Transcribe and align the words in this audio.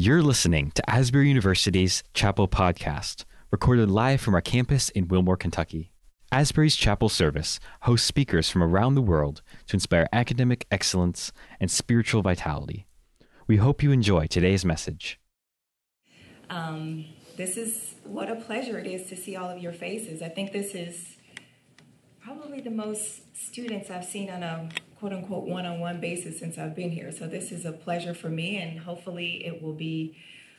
You're 0.00 0.22
listening 0.22 0.70
to 0.76 0.88
Asbury 0.88 1.26
University's 1.26 2.04
Chapel 2.14 2.46
Podcast, 2.46 3.24
recorded 3.50 3.90
live 3.90 4.20
from 4.20 4.32
our 4.32 4.40
campus 4.40 4.90
in 4.90 5.08
Wilmore, 5.08 5.36
Kentucky. 5.36 5.90
Asbury's 6.30 6.76
Chapel 6.76 7.08
Service 7.08 7.58
hosts 7.80 8.06
speakers 8.06 8.48
from 8.48 8.62
around 8.62 8.94
the 8.94 9.02
world 9.02 9.42
to 9.66 9.74
inspire 9.74 10.06
academic 10.12 10.68
excellence 10.70 11.32
and 11.58 11.68
spiritual 11.68 12.22
vitality. 12.22 12.86
We 13.48 13.56
hope 13.56 13.82
you 13.82 13.90
enjoy 13.90 14.28
today's 14.28 14.64
message. 14.64 15.18
Um, 16.48 17.06
this 17.36 17.56
is 17.56 17.96
what 18.04 18.30
a 18.30 18.36
pleasure 18.36 18.78
it 18.78 18.86
is 18.86 19.08
to 19.08 19.16
see 19.16 19.34
all 19.34 19.50
of 19.50 19.58
your 19.58 19.72
faces. 19.72 20.22
I 20.22 20.28
think 20.28 20.52
this 20.52 20.76
is 20.76 21.16
probably 22.22 22.60
the 22.60 22.70
most 22.70 23.36
students 23.36 23.90
I've 23.90 24.04
seen 24.04 24.30
on 24.30 24.44
a 24.44 24.68
quote 24.98 25.12
unquote 25.12 25.46
one 25.46 25.64
on 25.64 25.80
one 25.80 26.00
basis 26.00 26.38
since 26.38 26.58
I've 26.58 26.74
been 26.74 26.90
here. 26.90 27.12
So 27.12 27.26
this 27.26 27.52
is 27.52 27.64
a 27.64 27.72
pleasure 27.72 28.14
for 28.14 28.28
me, 28.28 28.56
and 28.56 28.80
hopefully 28.80 29.44
it 29.46 29.62
will 29.62 29.74
be 29.74 30.16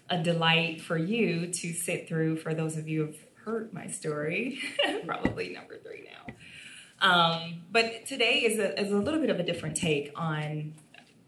a 0.10 0.22
delight 0.22 0.82
for 0.82 0.98
you 0.98 1.48
to 1.48 1.74
sit 1.74 2.08
through 2.08 2.38
for 2.38 2.54
those 2.54 2.78
of 2.78 2.88
you 2.88 3.06
who've 3.06 3.26
heard 3.46 3.74
my 3.74 3.88
story, 3.88 4.60
probably 5.06 5.50
number 5.50 5.78
three 5.78 6.06
now. 6.06 6.34
Um, 7.02 7.62
but 7.72 8.06
today 8.06 8.40
is 8.40 8.60
a, 8.60 8.80
is 8.80 8.92
a 8.92 8.98
little 8.98 9.20
bit 9.20 9.30
of 9.30 9.40
a 9.40 9.44
different 9.44 9.78
take 9.78 10.12
on, 10.16 10.74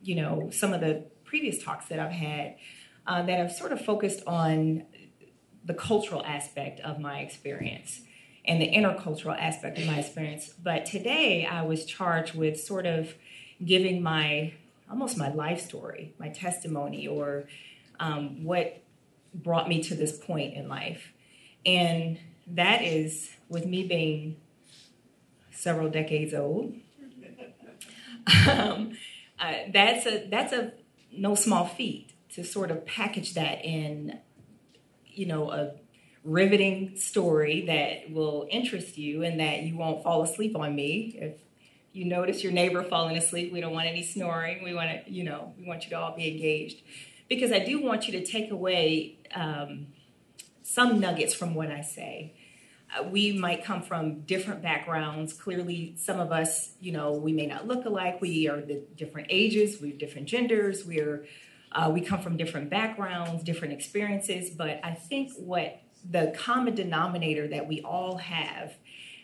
you 0.01 0.15
know, 0.15 0.49
some 0.51 0.73
of 0.73 0.81
the 0.81 1.05
previous 1.23 1.63
talks 1.63 1.85
that 1.87 1.99
I've 1.99 2.11
had 2.11 2.55
uh, 3.07 3.23
that 3.23 3.37
have 3.37 3.51
sort 3.51 3.71
of 3.71 3.83
focused 3.83 4.21
on 4.27 4.83
the 5.63 5.73
cultural 5.73 6.23
aspect 6.25 6.79
of 6.81 6.99
my 6.99 7.19
experience 7.19 8.01
and 8.45 8.61
the 8.61 8.71
intercultural 8.71 9.37
aspect 9.39 9.77
of 9.77 9.85
my 9.85 9.99
experience. 9.99 10.53
But 10.61 10.85
today 10.85 11.45
I 11.45 11.61
was 11.61 11.85
charged 11.85 12.35
with 12.35 12.59
sort 12.59 12.85
of 12.85 13.13
giving 13.63 14.01
my 14.01 14.53
almost 14.89 15.17
my 15.17 15.31
life 15.33 15.61
story, 15.61 16.13
my 16.19 16.29
testimony, 16.29 17.07
or 17.07 17.45
um, 17.99 18.43
what 18.43 18.81
brought 19.33 19.69
me 19.69 19.81
to 19.83 19.95
this 19.95 20.17
point 20.17 20.55
in 20.55 20.67
life. 20.67 21.13
And 21.65 22.19
that 22.47 22.81
is 22.81 23.29
with 23.47 23.65
me 23.65 23.87
being 23.87 24.37
several 25.51 25.89
decades 25.89 26.33
old. 26.33 26.75
um, 28.49 28.97
uh, 29.39 29.53
that's 29.73 30.05
a 30.05 30.27
that's 30.29 30.53
a 30.53 30.73
no 31.11 31.35
small 31.35 31.65
feat 31.65 32.13
to 32.33 32.43
sort 32.43 32.71
of 32.71 32.85
package 32.85 33.33
that 33.33 33.63
in, 33.63 34.19
you 35.05 35.25
know, 35.25 35.51
a 35.51 35.73
riveting 36.23 36.97
story 36.97 37.65
that 37.65 38.13
will 38.13 38.47
interest 38.49 38.97
you 38.97 39.23
and 39.23 39.39
that 39.39 39.63
you 39.63 39.75
won't 39.75 40.03
fall 40.03 40.21
asleep 40.21 40.55
on 40.55 40.75
me. 40.75 41.17
If 41.19 41.33
you 41.93 42.05
notice 42.05 42.43
your 42.43 42.53
neighbor 42.53 42.83
falling 42.83 43.17
asleep, 43.17 43.51
we 43.51 43.59
don't 43.59 43.73
want 43.73 43.87
any 43.87 44.03
snoring. 44.03 44.63
We 44.63 44.73
want 44.73 45.05
to, 45.05 45.11
you 45.11 45.23
know, 45.23 45.53
we 45.57 45.65
want 45.65 45.83
you 45.83 45.89
to 45.91 45.95
all 45.97 46.15
be 46.15 46.27
engaged 46.27 46.83
because 47.27 47.51
I 47.51 47.59
do 47.59 47.81
want 47.81 48.07
you 48.07 48.19
to 48.19 48.25
take 48.25 48.51
away 48.51 49.17
um, 49.33 49.87
some 50.63 50.99
nuggets 50.99 51.33
from 51.33 51.53
what 51.55 51.71
I 51.71 51.81
say. 51.81 52.33
Uh, 52.93 53.03
we 53.03 53.31
might 53.31 53.63
come 53.63 53.81
from 53.81 54.21
different 54.21 54.61
backgrounds. 54.61 55.33
Clearly, 55.33 55.95
some 55.97 56.19
of 56.19 56.31
us, 56.31 56.73
you 56.79 56.91
know, 56.91 57.13
we 57.13 57.31
may 57.31 57.47
not 57.47 57.67
look 57.67 57.85
alike. 57.85 58.19
We 58.21 58.47
are 58.47 58.61
the 58.61 58.83
different 58.95 59.27
ages, 59.29 59.81
we 59.81 59.89
have 59.89 59.97
different 59.97 60.27
genders, 60.27 60.85
we're 60.85 61.25
uh, 61.73 61.89
we 61.89 62.01
come 62.01 62.21
from 62.21 62.35
different 62.35 62.69
backgrounds, 62.69 63.43
different 63.43 63.73
experiences. 63.73 64.49
But 64.49 64.81
I 64.83 64.93
think 64.93 65.31
what 65.37 65.81
the 66.09 66.33
common 66.37 66.75
denominator 66.75 67.47
that 67.47 67.67
we 67.67 67.81
all 67.81 68.17
have 68.17 68.73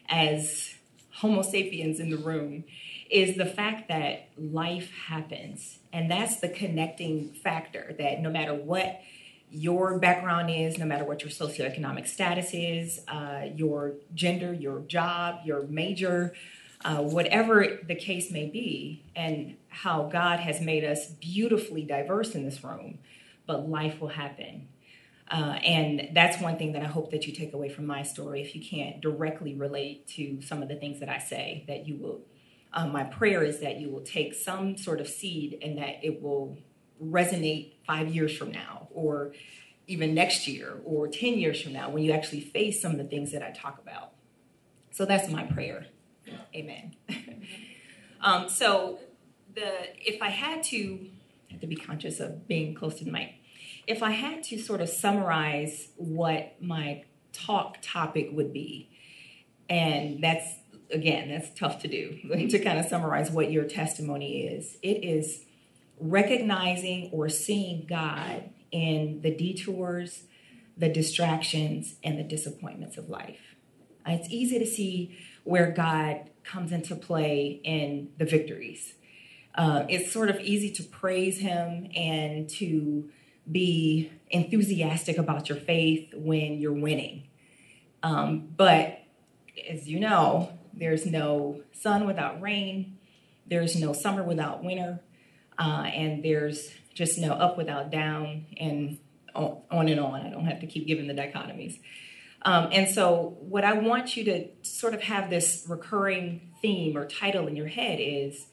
as 0.09 0.73
Homo 1.11 1.41
sapiens 1.41 1.99
in 1.99 2.09
the 2.09 2.17
room 2.17 2.63
is 3.09 3.37
the 3.37 3.45
fact 3.45 3.87
that 3.87 4.29
life 4.37 4.91
happens. 5.07 5.79
And 5.91 6.11
that's 6.11 6.39
the 6.39 6.49
connecting 6.49 7.33
factor 7.33 7.95
that 7.97 8.21
no 8.21 8.29
matter 8.29 8.53
what 8.53 9.01
your 9.49 9.97
background 9.97 10.51
is, 10.51 10.77
no 10.77 10.85
matter 10.85 11.05
what 11.05 11.21
your 11.21 11.31
socioeconomic 11.31 12.07
status 12.07 12.49
is, 12.53 13.01
uh, 13.07 13.47
your 13.55 13.93
gender, 14.13 14.53
your 14.53 14.81
job, 14.81 15.39
your 15.45 15.63
major, 15.63 16.33
uh, 16.83 16.97
whatever 16.97 17.79
the 17.87 17.95
case 17.95 18.29
may 18.29 18.45
be, 18.45 19.03
and 19.15 19.55
how 19.69 20.03
God 20.03 20.39
has 20.39 20.61
made 20.61 20.83
us 20.83 21.07
beautifully 21.07 21.83
diverse 21.83 22.35
in 22.35 22.43
this 22.43 22.63
room, 22.63 22.99
but 23.47 23.67
life 23.67 24.01
will 24.01 24.09
happen. 24.09 24.67
Uh, 25.29 25.59
and 25.63 26.09
that's 26.13 26.41
one 26.41 26.57
thing 26.57 26.71
that 26.71 26.81
I 26.81 26.85
hope 26.85 27.11
that 27.11 27.27
you 27.27 27.33
take 27.33 27.53
away 27.53 27.69
from 27.69 27.85
my 27.85 28.03
story. 28.03 28.41
If 28.41 28.55
you 28.55 28.63
can't 28.63 29.01
directly 29.01 29.55
relate 29.55 30.07
to 30.09 30.41
some 30.41 30.61
of 30.61 30.69
the 30.69 30.75
things 30.75 30.99
that 31.01 31.09
I 31.09 31.19
say, 31.19 31.65
that 31.67 31.87
you 31.87 31.97
will. 31.97 32.21
Um, 32.73 32.91
my 32.91 33.03
prayer 33.03 33.43
is 33.43 33.59
that 33.59 33.77
you 33.77 33.89
will 33.89 34.01
take 34.01 34.33
some 34.33 34.77
sort 34.77 35.01
of 35.01 35.07
seed 35.07 35.57
and 35.61 35.77
that 35.77 36.03
it 36.03 36.21
will 36.21 36.57
resonate 37.03 37.73
five 37.85 38.13
years 38.13 38.35
from 38.35 38.51
now, 38.51 38.87
or 38.91 39.33
even 39.87 40.13
next 40.13 40.47
year, 40.47 40.79
or 40.83 41.07
10 41.07 41.37
years 41.37 41.61
from 41.61 41.73
now, 41.73 41.89
when 41.89 42.03
you 42.03 42.11
actually 42.11 42.41
face 42.41 42.81
some 42.81 42.91
of 42.91 42.97
the 42.97 43.05
things 43.05 43.31
that 43.31 43.41
I 43.41 43.51
talk 43.51 43.79
about. 43.79 44.11
So 44.91 45.05
that's 45.05 45.29
my 45.29 45.43
prayer. 45.43 45.87
Amen. 46.55 46.95
um, 48.21 48.49
so 48.49 48.99
the 49.53 49.71
if 49.97 50.21
I 50.21 50.29
had 50.29 50.63
to, 50.63 51.09
I 51.49 51.53
have 51.53 51.61
to 51.61 51.67
be 51.67 51.75
conscious 51.75 52.19
of 52.19 52.47
being 52.47 52.73
close 52.75 52.95
to 52.95 53.05
the 53.05 53.11
mic 53.11 53.36
if 53.87 54.03
I 54.03 54.11
had 54.11 54.43
to 54.43 54.59
sort 54.59 54.81
of 54.81 54.89
summarize 54.89 55.87
what 55.95 56.61
my 56.61 57.05
talk 57.31 57.77
topic 57.81 58.29
would 58.33 58.53
be, 58.53 58.89
and 59.69 60.21
that's 60.21 60.45
again, 60.91 61.29
that's 61.29 61.49
tough 61.57 61.81
to 61.81 61.87
do, 61.87 62.17
to 62.49 62.59
kind 62.59 62.79
of 62.79 62.85
summarize 62.85 63.31
what 63.31 63.51
your 63.51 63.63
testimony 63.63 64.47
is. 64.47 64.77
It 64.81 65.03
is 65.03 65.45
recognizing 65.99 67.09
or 67.11 67.29
seeing 67.29 67.85
God 67.87 68.49
in 68.71 69.21
the 69.21 69.35
detours, 69.35 70.23
the 70.77 70.89
distractions, 70.89 71.95
and 72.03 72.19
the 72.19 72.23
disappointments 72.23 72.97
of 72.97 73.09
life. 73.09 73.55
It's 74.05 74.29
easy 74.29 74.59
to 74.59 74.65
see 74.65 75.17
where 75.43 75.71
God 75.71 76.29
comes 76.43 76.71
into 76.71 76.95
play 76.95 77.59
in 77.63 78.09
the 78.17 78.25
victories. 78.25 78.93
Uh, 79.55 79.85
it's 79.89 80.11
sort 80.11 80.29
of 80.29 80.39
easy 80.39 80.71
to 80.71 80.83
praise 80.83 81.39
Him 81.39 81.89
and 81.95 82.47
to 82.51 83.09
be 83.51 84.11
enthusiastic 84.29 85.17
about 85.17 85.49
your 85.49 85.57
faith 85.57 86.13
when 86.13 86.59
you're 86.59 86.73
winning. 86.73 87.27
Um, 88.03 88.49
but 88.55 88.99
as 89.69 89.87
you 89.87 89.99
know, 89.99 90.51
there's 90.73 91.05
no 91.05 91.61
sun 91.71 92.05
without 92.05 92.41
rain, 92.41 92.97
there's 93.45 93.75
no 93.75 93.93
summer 93.93 94.23
without 94.23 94.63
winter, 94.63 95.01
uh, 95.57 95.83
and 95.93 96.23
there's 96.23 96.69
just 96.93 97.17
no 97.17 97.33
up 97.33 97.57
without 97.57 97.89
down, 97.89 98.45
and 98.57 98.97
on 99.35 99.87
and 99.87 99.99
on. 99.99 100.21
I 100.21 100.29
don't 100.29 100.45
have 100.45 100.59
to 100.61 100.67
keep 100.67 100.87
giving 100.87 101.07
the 101.07 101.13
dichotomies. 101.13 101.79
Um, 102.41 102.69
and 102.71 102.87
so, 102.87 103.37
what 103.39 103.63
I 103.63 103.73
want 103.73 104.15
you 104.15 104.23
to 104.25 104.47
sort 104.61 104.93
of 104.93 105.01
have 105.03 105.29
this 105.29 105.65
recurring 105.67 106.53
theme 106.61 106.97
or 106.97 107.05
title 107.05 107.47
in 107.47 107.55
your 107.55 107.67
head 107.67 107.99
is 107.99 108.47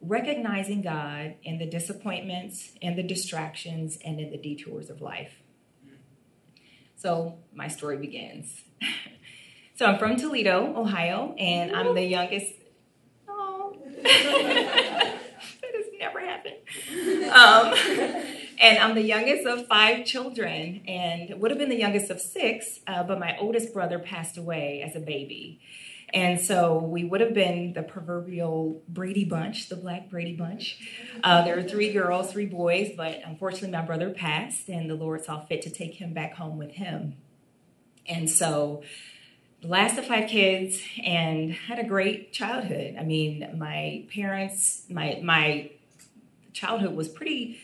recognizing 0.00 0.82
God 0.82 1.34
in 1.42 1.58
the 1.58 1.66
disappointments 1.66 2.72
and 2.80 2.96
the 2.96 3.02
distractions 3.02 3.98
and 4.04 4.18
in 4.18 4.30
the 4.30 4.38
detours 4.38 4.90
of 4.90 5.00
life. 5.00 5.40
So 6.96 7.38
my 7.54 7.68
story 7.68 7.96
begins. 7.96 8.62
so 9.74 9.86
I'm 9.86 9.98
from 9.98 10.16
Toledo, 10.16 10.74
Ohio, 10.76 11.34
and 11.38 11.74
I'm 11.74 11.94
the 11.94 12.04
youngest. 12.04 12.52
Oh, 13.28 13.76
that 14.02 15.16
has 15.62 15.84
never 15.98 16.20
happened. 16.20 16.56
Um, 17.30 17.74
and 18.60 18.78
I'm 18.78 18.94
the 18.94 19.02
youngest 19.02 19.46
of 19.46 19.66
five 19.66 20.04
children, 20.04 20.82
and 20.86 21.40
would 21.40 21.50
have 21.50 21.58
been 21.58 21.70
the 21.70 21.78
youngest 21.78 22.10
of 22.10 22.20
six, 22.20 22.80
uh, 22.86 23.02
but 23.02 23.18
my 23.18 23.36
oldest 23.38 23.72
brother 23.72 23.98
passed 23.98 24.36
away 24.36 24.82
as 24.86 24.94
a 24.94 25.00
baby. 25.00 25.60
And 26.12 26.40
so 26.40 26.78
we 26.78 27.04
would 27.04 27.20
have 27.20 27.34
been 27.34 27.72
the 27.72 27.82
proverbial 27.82 28.82
Brady 28.88 29.24
Bunch, 29.24 29.68
the 29.68 29.76
Black 29.76 30.10
Brady 30.10 30.34
Bunch. 30.34 30.78
Uh, 31.22 31.42
there 31.44 31.56
were 31.56 31.62
three 31.62 31.92
girls, 31.92 32.32
three 32.32 32.46
boys, 32.46 32.90
but 32.96 33.20
unfortunately 33.24 33.70
my 33.70 33.84
brother 33.84 34.10
passed, 34.10 34.68
and 34.68 34.90
the 34.90 34.94
Lord 34.94 35.24
saw 35.24 35.40
fit 35.40 35.62
to 35.62 35.70
take 35.70 35.94
him 35.94 36.12
back 36.12 36.34
home 36.34 36.58
with 36.58 36.72
him. 36.72 37.14
And 38.06 38.28
so, 38.28 38.82
the 39.62 39.68
last 39.68 39.98
of 39.98 40.06
five 40.06 40.28
kids, 40.28 40.80
and 41.04 41.52
had 41.52 41.78
a 41.78 41.84
great 41.84 42.32
childhood. 42.32 42.96
I 42.98 43.04
mean, 43.04 43.56
my 43.56 44.06
parents, 44.12 44.84
my 44.88 45.20
my 45.22 45.70
childhood 46.52 46.96
was 46.96 47.08
pretty 47.08 47.60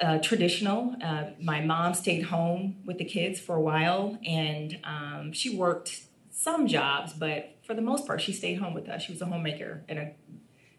uh, 0.00 0.18
traditional. 0.18 0.94
Uh, 1.02 1.24
my 1.40 1.60
mom 1.60 1.94
stayed 1.94 2.24
home 2.24 2.76
with 2.84 2.98
the 2.98 3.04
kids 3.04 3.40
for 3.40 3.56
a 3.56 3.60
while, 3.60 4.18
and 4.24 4.78
um, 4.84 5.32
she 5.32 5.56
worked 5.56 6.02
some 6.38 6.66
jobs, 6.66 7.12
but 7.12 7.56
for 7.66 7.74
the 7.74 7.82
most 7.82 8.06
part, 8.06 8.20
she 8.20 8.32
stayed 8.32 8.58
home 8.58 8.74
with 8.74 8.88
us. 8.88 9.02
She 9.02 9.12
was 9.12 9.20
a 9.20 9.26
homemaker 9.26 9.84
and 9.88 9.98
a 9.98 10.12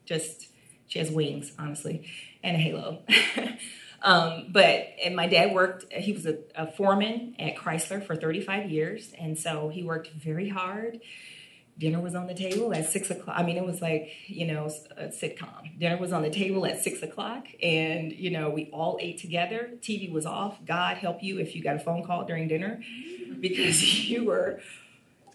just 0.06 0.48
she 0.88 1.00
has 1.00 1.12
wings, 1.12 1.52
honestly, 1.60 2.10
and 2.44 2.56
a 2.56 2.60
halo. 2.60 3.04
um, 4.02 4.48
but 4.50 4.88
and 5.04 5.16
my 5.16 5.28
dad 5.28 5.54
worked. 5.54 5.92
He 5.94 6.14
was 6.14 6.26
a, 6.26 6.40
a, 6.56 6.72
foreman 6.72 7.36
at 7.38 7.56
Chrysler 7.56 8.04
for 8.04 8.16
35 8.16 8.72
years, 8.72 9.14
and 9.20 9.38
so 9.38 9.70
he 9.70 9.84
worked 9.84 10.10
very 10.10 10.50
hard, 10.50 11.00
dinner 11.80 12.02
was 12.02 12.14
on 12.14 12.28
the 12.28 12.34
table 12.34 12.74
at 12.74 12.90
six 12.90 13.10
o'clock. 13.10 13.36
I 13.38 13.44
mean, 13.44 13.58
it 13.58 13.66
was 13.66 13.82
like, 13.82 14.12
you 14.28 14.46
know, 14.46 14.70
a 14.98 15.08
sitcom. 15.08 15.80
Dinner 15.80 15.98
was 15.98 16.12
on 16.12 16.22
the 16.22 16.30
table 16.30 16.66
at 16.66 16.84
six 16.84 17.02
o'clock, 17.02 17.48
and, 17.64 18.12
you 18.12 18.30
know, 18.30 18.50
we 18.50 18.70
all 18.74 18.98
ate 19.02 19.18
together. 19.18 19.72
TV 19.80 20.12
was 20.12 20.26
off. 20.26 20.58
God 20.66 20.98
help 20.98 21.24
you 21.24 21.40
if 21.40 21.56
you 21.56 21.64
got 21.64 21.78
a 21.78 21.80
phone 21.80 22.06
call 22.06 22.26
during 22.26 22.50
dinner 22.50 22.84
because 23.40 23.82
you 24.10 24.26
were, 24.26 24.60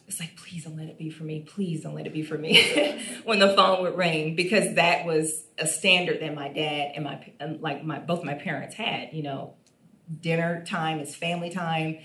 it's 0.06 0.20
like, 0.20 0.36
please 0.36 0.64
don't 0.64 0.76
let 0.76 0.88
it 0.88 0.98
be 0.98 1.10
for 1.10 1.24
me. 1.24 1.40
Please 1.40 1.82
don't 1.82 1.94
let 1.94 2.06
it 2.06 2.12
be 2.12 2.22
for 2.22 2.36
me 2.36 3.00
when 3.24 3.38
the 3.38 3.54
phone 3.54 3.82
would 3.82 3.96
ring 3.96 4.34
because 4.36 4.74
that 4.74 5.06
was 5.06 5.44
a 5.58 5.66
standard 5.66 6.20
that 6.20 6.34
my 6.34 6.48
dad 6.48 6.92
and 6.94 7.04
my, 7.04 7.32
like, 7.60 7.84
my, 7.84 7.98
both 7.98 8.22
my 8.22 8.34
parents 8.34 8.74
had, 8.74 9.12
you 9.12 9.22
know, 9.22 9.54
dinner 10.20 10.62
time 10.66 11.00
is 11.00 11.14
family 11.14 11.48
time 11.48 11.98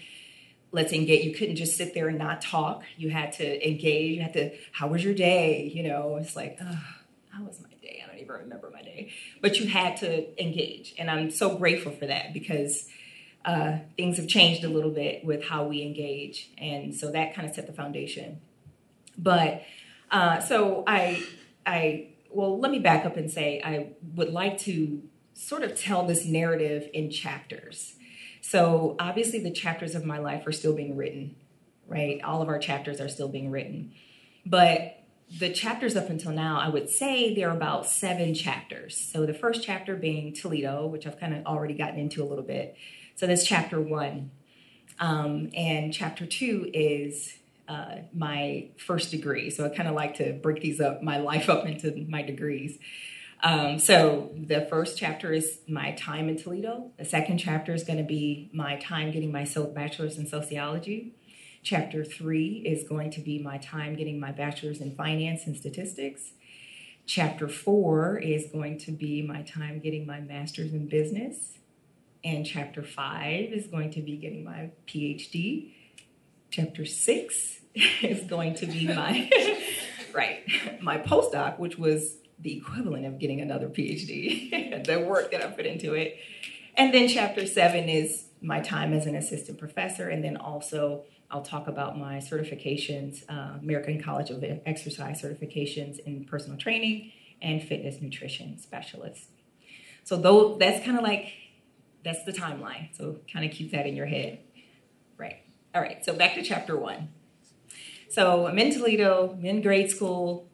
let's 0.71 0.93
engage. 0.93 1.25
You 1.25 1.33
couldn't 1.33 1.55
just 1.55 1.77
sit 1.77 1.93
there 1.93 2.07
and 2.07 2.17
not 2.17 2.41
talk. 2.41 2.83
You 2.97 3.09
had 3.09 3.33
to 3.33 3.67
engage. 3.67 4.17
You 4.17 4.21
had 4.21 4.33
to, 4.33 4.51
how 4.71 4.87
was 4.87 5.03
your 5.03 5.13
day? 5.13 5.71
You 5.73 5.83
know, 5.83 6.17
it's 6.17 6.35
like, 6.35 6.57
oh, 6.61 6.83
how 7.29 7.43
was 7.43 7.59
my 7.61 7.69
day? 7.81 8.03
I 8.03 8.07
don't 8.07 8.19
even 8.19 8.35
remember 8.35 8.69
my 8.71 8.81
day. 8.81 9.11
But 9.41 9.59
you 9.59 9.67
had 9.67 9.97
to 9.97 10.41
engage. 10.41 10.93
And 10.97 11.09
I'm 11.09 11.31
so 11.31 11.57
grateful 11.57 11.91
for 11.91 12.05
that 12.05 12.33
because 12.33 12.87
uh, 13.45 13.77
things 13.95 14.17
have 14.17 14.27
changed 14.27 14.63
a 14.63 14.69
little 14.69 14.91
bit 14.91 15.23
with 15.23 15.45
how 15.45 15.65
we 15.65 15.81
engage. 15.81 16.51
And 16.57 16.93
so 16.93 17.11
that 17.11 17.33
kind 17.33 17.47
of 17.47 17.55
set 17.55 17.67
the 17.67 17.73
foundation. 17.73 18.41
But 19.17 19.63
uh, 20.11 20.39
so 20.39 20.83
I, 20.85 21.23
I, 21.65 22.07
well, 22.29 22.59
let 22.59 22.71
me 22.71 22.79
back 22.79 23.05
up 23.05 23.17
and 23.17 23.29
say 23.29 23.61
I 23.63 23.93
would 24.15 24.31
like 24.31 24.57
to 24.59 25.01
sort 25.33 25.63
of 25.63 25.79
tell 25.79 26.05
this 26.05 26.25
narrative 26.25 26.89
in 26.93 27.09
chapters 27.09 27.95
so 28.41 28.95
obviously, 28.99 29.39
the 29.39 29.51
chapters 29.51 29.95
of 29.95 30.05
my 30.05 30.17
life 30.17 30.47
are 30.47 30.51
still 30.51 30.73
being 30.73 30.95
written, 30.95 31.35
right? 31.87 32.21
All 32.23 32.41
of 32.41 32.47
our 32.47 32.59
chapters 32.59 33.01
are 33.01 33.09
still 33.09 33.27
being 33.27 33.51
written. 33.51 33.91
But 34.45 35.03
the 35.37 35.51
chapters 35.51 35.95
up 35.95 36.09
until 36.09 36.31
now, 36.31 36.59
I 36.59 36.69
would 36.69 36.89
say 36.89 37.35
there 37.35 37.49
are 37.49 37.55
about 37.55 37.85
seven 37.85 38.33
chapters. 38.33 38.97
So 38.97 39.25
the 39.25 39.33
first 39.33 39.63
chapter 39.63 39.95
being 39.95 40.33
Toledo, 40.33 40.87
which 40.87 41.05
I've 41.05 41.19
kind 41.19 41.35
of 41.35 41.45
already 41.45 41.75
gotten 41.75 41.99
into 41.99 42.23
a 42.23 42.25
little 42.25 42.43
bit. 42.43 42.75
So 43.19 43.27
that's 43.27 43.45
chapter 43.45 43.81
one. 43.81 44.31
Um, 44.97 45.49
and 45.53 45.93
chapter 45.93 46.25
two 46.25 46.71
is 46.73 47.37
uh, 47.67 47.95
my 48.13 48.69
first 48.77 49.11
degree. 49.11 49.49
So 49.49 49.65
I 49.65 49.75
kind 49.75 49.89
of 49.89 49.93
like 49.93 50.15
to 50.15 50.31
break 50.31 50.61
these 50.61 50.79
up, 50.79 51.03
my 51.03 51.17
life 51.17 51.49
up 51.49 51.65
into 51.65 52.05
my 52.07 52.21
degrees. 52.21 52.79
Um, 53.43 53.77
so 53.77 54.31
the 54.37 54.65
first 54.69 54.97
chapter 54.97 55.33
is 55.33 55.59
my 55.67 55.91
time 55.91 56.29
in 56.29 56.37
Toledo. 56.37 56.91
The 56.97 57.03
second 57.03 57.39
chapter 57.39 57.73
is 57.73 57.83
going 57.83 57.97
to 57.97 58.05
be 58.05 58.49
my 58.53 58.77
time 58.77 59.11
getting 59.11 59.33
my 59.33 59.45
bachelor's 59.75 60.17
in 60.17 60.25
sociology. 60.25 61.13
Chapter 61.61 62.05
three 62.05 62.63
is 62.65 62.87
going 62.87 63.11
to 63.11 63.19
be 63.19 63.37
my 63.37 63.57
time 63.57 63.97
getting 63.97 64.17
my 64.17 64.31
bachelor's 64.31 64.79
in 64.79 64.95
finance 64.95 65.45
and 65.45 65.57
statistics. 65.57 66.31
Chapter 67.05 67.49
four 67.49 68.17
is 68.17 68.45
going 68.49 68.77
to 68.77 68.93
be 68.93 69.21
my 69.21 69.41
time 69.41 69.79
getting 69.79 70.07
my 70.07 70.21
master's 70.21 70.71
in 70.71 70.87
business. 70.87 71.58
And 72.23 72.45
chapter 72.45 72.83
five 72.83 73.53
is 73.53 73.67
going 73.67 73.91
to 73.91 74.01
be 74.01 74.17
getting 74.17 74.43
my 74.43 74.71
PhD. 74.87 75.71
Chapter 76.51 76.85
six 76.85 77.59
is 78.01 78.21
going 78.23 78.55
to 78.55 78.65
be 78.65 78.87
my, 78.87 79.29
right, 80.13 80.43
my 80.81 80.97
postdoc, 80.97 81.59
which 81.59 81.77
was 81.77 82.17
the 82.39 82.57
equivalent 82.57 83.05
of 83.05 83.19
getting 83.19 83.41
another 83.41 83.67
PhD, 83.67 84.83
the 84.85 84.99
work 84.99 85.31
that 85.31 85.43
I 85.43 85.47
put 85.47 85.65
into 85.65 85.93
it. 85.93 86.17
And 86.75 86.93
then 86.93 87.07
chapter 87.07 87.45
seven 87.45 87.89
is 87.89 88.25
my 88.41 88.61
time 88.61 88.93
as 88.93 89.05
an 89.05 89.15
assistant 89.15 89.57
professor. 89.57 90.09
And 90.09 90.23
then 90.23 90.37
also, 90.37 91.03
I'll 91.29 91.41
talk 91.41 91.67
about 91.67 91.97
my 91.97 92.17
certifications 92.17 93.23
uh, 93.29 93.59
American 93.61 94.01
College 94.01 94.29
of 94.29 94.43
Exercise 94.65 95.21
certifications 95.21 95.99
in 95.99 96.25
personal 96.25 96.57
training 96.57 97.11
and 97.41 97.61
fitness 97.61 98.01
nutrition 98.01 98.57
specialist. 98.57 99.29
So, 100.03 100.17
though, 100.17 100.57
that's 100.57 100.83
kind 100.83 100.97
of 100.97 101.03
like 101.03 101.33
that's 102.03 102.23
the 102.25 102.33
timeline. 102.33 102.95
So, 102.97 103.17
kind 103.31 103.45
of 103.45 103.51
keep 103.51 103.71
that 103.71 103.85
in 103.85 103.95
your 103.95 104.05
head. 104.05 104.39
Right. 105.17 105.37
All 105.73 105.81
right. 105.81 106.03
So, 106.05 106.13
back 106.13 106.35
to 106.35 106.43
chapter 106.43 106.77
one. 106.77 107.09
So, 108.09 108.47
I'm 108.47 108.57
in 108.57 108.73
Toledo, 108.73 109.35
I'm 109.37 109.45
in 109.45 109.61
grade 109.61 109.91
school, 109.91 110.49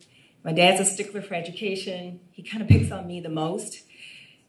my 0.46 0.54
dad's 0.54 0.80
a 0.80 0.86
stickler 0.86 1.24
for 1.24 1.34
education. 1.34 2.20
He 2.32 2.44
kind 2.44 2.62
of 2.62 2.70
picks 2.70 2.92
on 2.92 3.08
me 3.08 3.20
the 3.20 3.30
most, 3.30 3.82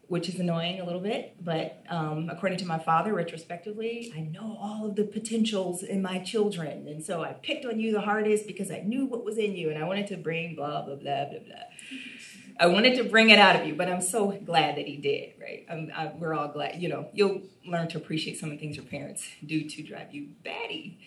which 0.07 0.29
is 0.29 0.39
annoying 0.39 0.79
a 0.79 0.85
little 0.85 1.01
bit. 1.01 1.43
But 1.43 1.83
um, 1.89 2.29
according 2.31 2.59
to 2.59 2.65
my 2.65 2.77
father, 2.77 3.15
retrospectively, 3.15 4.13
I 4.15 4.19
know 4.19 4.59
all 4.61 4.85
of 4.85 4.95
the 4.95 5.05
potentials 5.05 5.81
in 5.81 6.03
my 6.03 6.19
children. 6.19 6.87
And 6.87 7.03
so 7.03 7.23
I 7.23 7.33
picked 7.33 7.65
on 7.65 7.79
you 7.79 7.91
the 7.91 8.01
hardest 8.01 8.45
because 8.45 8.69
I 8.69 8.81
knew 8.81 9.07
what 9.07 9.25
was 9.25 9.39
in 9.39 9.55
you 9.55 9.71
and 9.71 9.83
I 9.83 9.87
wanted 9.87 10.05
to 10.07 10.17
bring 10.17 10.53
blah, 10.53 10.83
blah, 10.83 10.97
blah, 10.97 11.25
blah, 11.25 11.39
blah. 11.39 11.99
I 12.59 12.67
wanted 12.67 12.95
to 12.97 13.03
bring 13.03 13.29
it 13.29 13.39
out 13.39 13.55
of 13.55 13.67
you, 13.67 13.75
but 13.75 13.87
I'm 13.87 14.01
so 14.01 14.31
glad 14.31 14.77
that 14.77 14.87
he 14.87 14.97
did, 14.97 15.33
right? 15.39 15.65
I, 15.69 16.11
we're 16.17 16.33
all 16.33 16.47
glad. 16.47 16.81
You 16.81 16.89
know, 16.89 17.07
you'll 17.13 17.41
learn 17.65 17.87
to 17.89 17.97
appreciate 17.97 18.39
some 18.39 18.49
of 18.49 18.55
the 18.55 18.59
things 18.59 18.75
your 18.75 18.85
parents 18.85 19.27
do 19.45 19.69
to 19.69 19.83
drive 19.83 20.13
you 20.13 20.29
batty. 20.43 20.99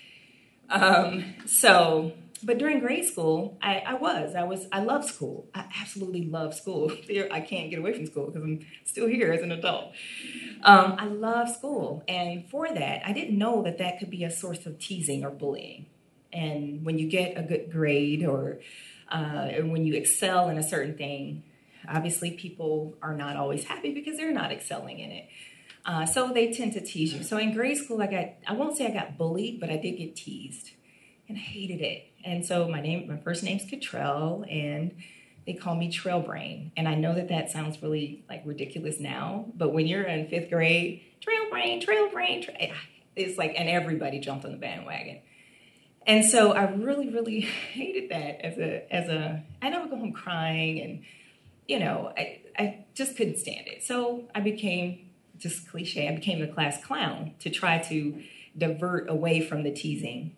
Um, 0.69 1.35
so 1.47 2.13
but 2.43 2.59
during 2.59 2.81
grade 2.81 3.05
school, 3.05 3.59
I, 3.61 3.79
I, 3.81 3.95
was. 3.95 4.35
I 4.35 4.45
was. 4.45 4.67
I 4.73 4.81
love 4.81 5.05
school. 5.05 5.47
I 5.55 5.67
absolutely 5.81 6.25
love 6.25 6.55
school. 6.55 6.91
I 7.31 7.41
can't 7.41 7.71
get 7.71 7.79
away 7.79 7.93
from 7.93 8.07
school 8.07 8.27
because 8.27 8.43
I'm 8.43 8.61
still 8.85 9.07
here 9.07 9.33
as 9.33 9.43
an 9.43 9.53
adult. 9.53 9.93
Um, 10.63 10.97
I 10.99 11.07
love 11.07 11.49
school, 11.51 12.03
and 12.09 12.49
for 12.49 12.69
that, 12.69 13.03
I 13.07 13.13
didn't 13.13 13.37
know 13.37 13.63
that 13.63 13.79
that 13.79 13.99
could 13.99 14.11
be 14.11 14.25
a 14.25 14.31
source 14.31 14.65
of 14.67 14.79
teasing 14.79 15.25
or 15.25 15.31
bullying. 15.31 15.87
And 16.33 16.85
when 16.85 16.99
you 16.99 17.09
get 17.09 17.37
a 17.37 17.43
good 17.43 17.71
grade 17.71 18.25
or 18.25 18.61
uh, 19.11 19.49
and 19.51 19.73
when 19.73 19.85
you 19.85 19.95
excel 19.95 20.49
in 20.49 20.59
a 20.59 20.63
certain 20.63 20.97
thing, 20.97 21.43
obviously 21.89 22.33
people 22.33 22.97
are 23.03 23.15
not 23.15 23.37
always 23.37 23.65
happy 23.65 23.93
because 23.93 24.17
they're 24.17 24.33
not 24.33 24.53
excelling 24.53 24.99
in 24.99 25.11
it. 25.11 25.29
Uh, 25.85 26.05
so 26.05 26.33
they 26.33 26.53
tend 26.53 26.73
to 26.75 26.81
tease 26.81 27.15
you. 27.15 27.23
So 27.23 27.39
in 27.39 27.55
grade 27.55 27.79
school, 27.79 28.03
I 28.03 28.07
got. 28.07 28.27
I 28.47 28.53
won't 28.53 28.77
say 28.77 28.87
I 28.87 28.91
got 28.91 29.17
bullied, 29.17 29.61
but 29.61 29.71
I 29.71 29.77
did 29.77 29.93
get 29.93 30.15
teased, 30.15 30.73
and 31.29 31.39
I 31.39 31.41
hated 31.41 31.81
it 31.81 32.11
and 32.25 32.45
so 32.45 32.69
my 32.69 32.81
name, 32.81 33.09
my 33.09 33.17
first 33.17 33.43
name's 33.43 33.65
Ketrell, 33.65 34.51
and 34.51 34.95
they 35.47 35.55
call 35.55 35.75
me 35.75 35.91
Trail 35.91 36.21
Brain. 36.21 36.73
And 36.77 36.87
I 36.87 36.95
know 36.95 37.15
that 37.15 37.29
that 37.29 37.51
sounds 37.51 37.83
really 37.83 38.25
like 38.29 38.43
ridiculous 38.45 39.01
now, 39.01 39.47
but 39.55 39.73
when 39.73 39.87
you're 39.87 40.03
in 40.03 40.29
fifth 40.29 40.51
grade, 40.51 41.03
Trail 41.21 41.51
Brain, 41.51 41.81
Trail 41.81 42.11
Brain, 42.11 42.43
tra- 42.43 42.55
it's 43.17 43.39
like, 43.39 43.55
and 43.57 43.69
everybody 43.69 44.21
jumped 44.21 44.45
on 44.45 44.53
the 44.53 44.59
bandwagon. 44.59 45.21
And 46.07 46.25
so 46.25 46.53
I 46.53 46.71
really, 46.71 47.09
really 47.09 47.41
hated 47.73 48.11
that 48.11 48.45
as 48.45 48.59
a, 48.59 48.95
as 48.95 49.09
a, 49.09 49.43
I 49.63 49.69
never 49.69 49.89
go 49.89 49.97
home 49.97 50.13
crying 50.13 50.81
and, 50.81 51.05
you 51.69 51.79
know, 51.79 52.13
I, 52.17 52.41
I 52.59 52.85
just 52.95 53.17
couldn't 53.17 53.39
stand 53.39 53.69
it. 53.69 53.83
So 53.83 54.25
I 54.35 54.41
became, 54.41 55.11
just 55.39 55.69
cliche, 55.71 56.09
I 56.09 56.15
became 56.15 56.43
a 56.43 56.49
class 56.49 56.83
clown 56.85 57.35
to 57.41 57.51
try 57.51 57.79
to 57.79 58.23
divert 58.57 59.09
away 59.09 59.41
from 59.41 59.63
the 59.63 59.71
teasing. 59.71 60.35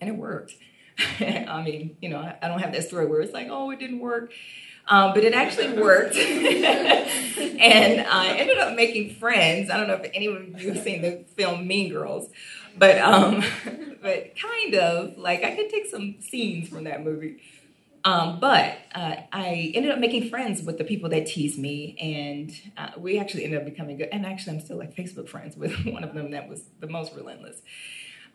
And 0.00 0.08
it 0.08 0.16
worked. 0.16 0.54
I 1.20 1.62
mean, 1.62 1.96
you 2.00 2.08
know, 2.08 2.18
I 2.18 2.48
don't 2.48 2.60
have 2.60 2.72
that 2.72 2.84
story 2.84 3.06
where 3.06 3.20
it's 3.20 3.32
like, 3.32 3.48
oh, 3.50 3.70
it 3.70 3.78
didn't 3.78 4.00
work. 4.00 4.32
Um, 4.88 5.14
but 5.14 5.22
it 5.22 5.34
actually 5.34 5.80
worked. 5.80 6.16
and 6.16 8.00
I 8.00 8.36
ended 8.36 8.58
up 8.58 8.74
making 8.74 9.14
friends. 9.14 9.70
I 9.70 9.76
don't 9.76 9.86
know 9.86 9.94
if 9.94 10.10
anyone 10.14 10.52
of 10.54 10.60
you 10.60 10.72
have 10.72 10.82
seen 10.82 11.02
the 11.02 11.24
film 11.36 11.66
Mean 11.66 11.92
Girls, 11.92 12.28
but 12.76 12.98
um, 12.98 13.44
but 14.00 14.34
kind 14.36 14.74
of 14.74 15.18
like 15.18 15.44
I 15.44 15.54
could 15.54 15.70
take 15.70 15.86
some 15.86 16.16
scenes 16.20 16.68
from 16.68 16.84
that 16.84 17.04
movie. 17.04 17.42
Um, 18.02 18.40
but 18.40 18.78
uh, 18.94 19.16
I 19.30 19.72
ended 19.74 19.92
up 19.92 19.98
making 19.98 20.30
friends 20.30 20.62
with 20.62 20.78
the 20.78 20.84
people 20.84 21.10
that 21.10 21.26
teased 21.26 21.58
me, 21.58 21.96
and 22.00 22.50
uh, 22.78 22.98
we 22.98 23.18
actually 23.18 23.44
ended 23.44 23.60
up 23.60 23.66
becoming 23.66 23.98
good. 23.98 24.08
And 24.10 24.24
actually, 24.24 24.56
I'm 24.56 24.60
still 24.60 24.78
like 24.78 24.96
Facebook 24.96 25.28
friends 25.28 25.56
with 25.56 25.74
one 25.84 26.02
of 26.02 26.14
them 26.14 26.30
that 26.30 26.48
was 26.48 26.62
the 26.80 26.86
most 26.86 27.14
relentless. 27.14 27.60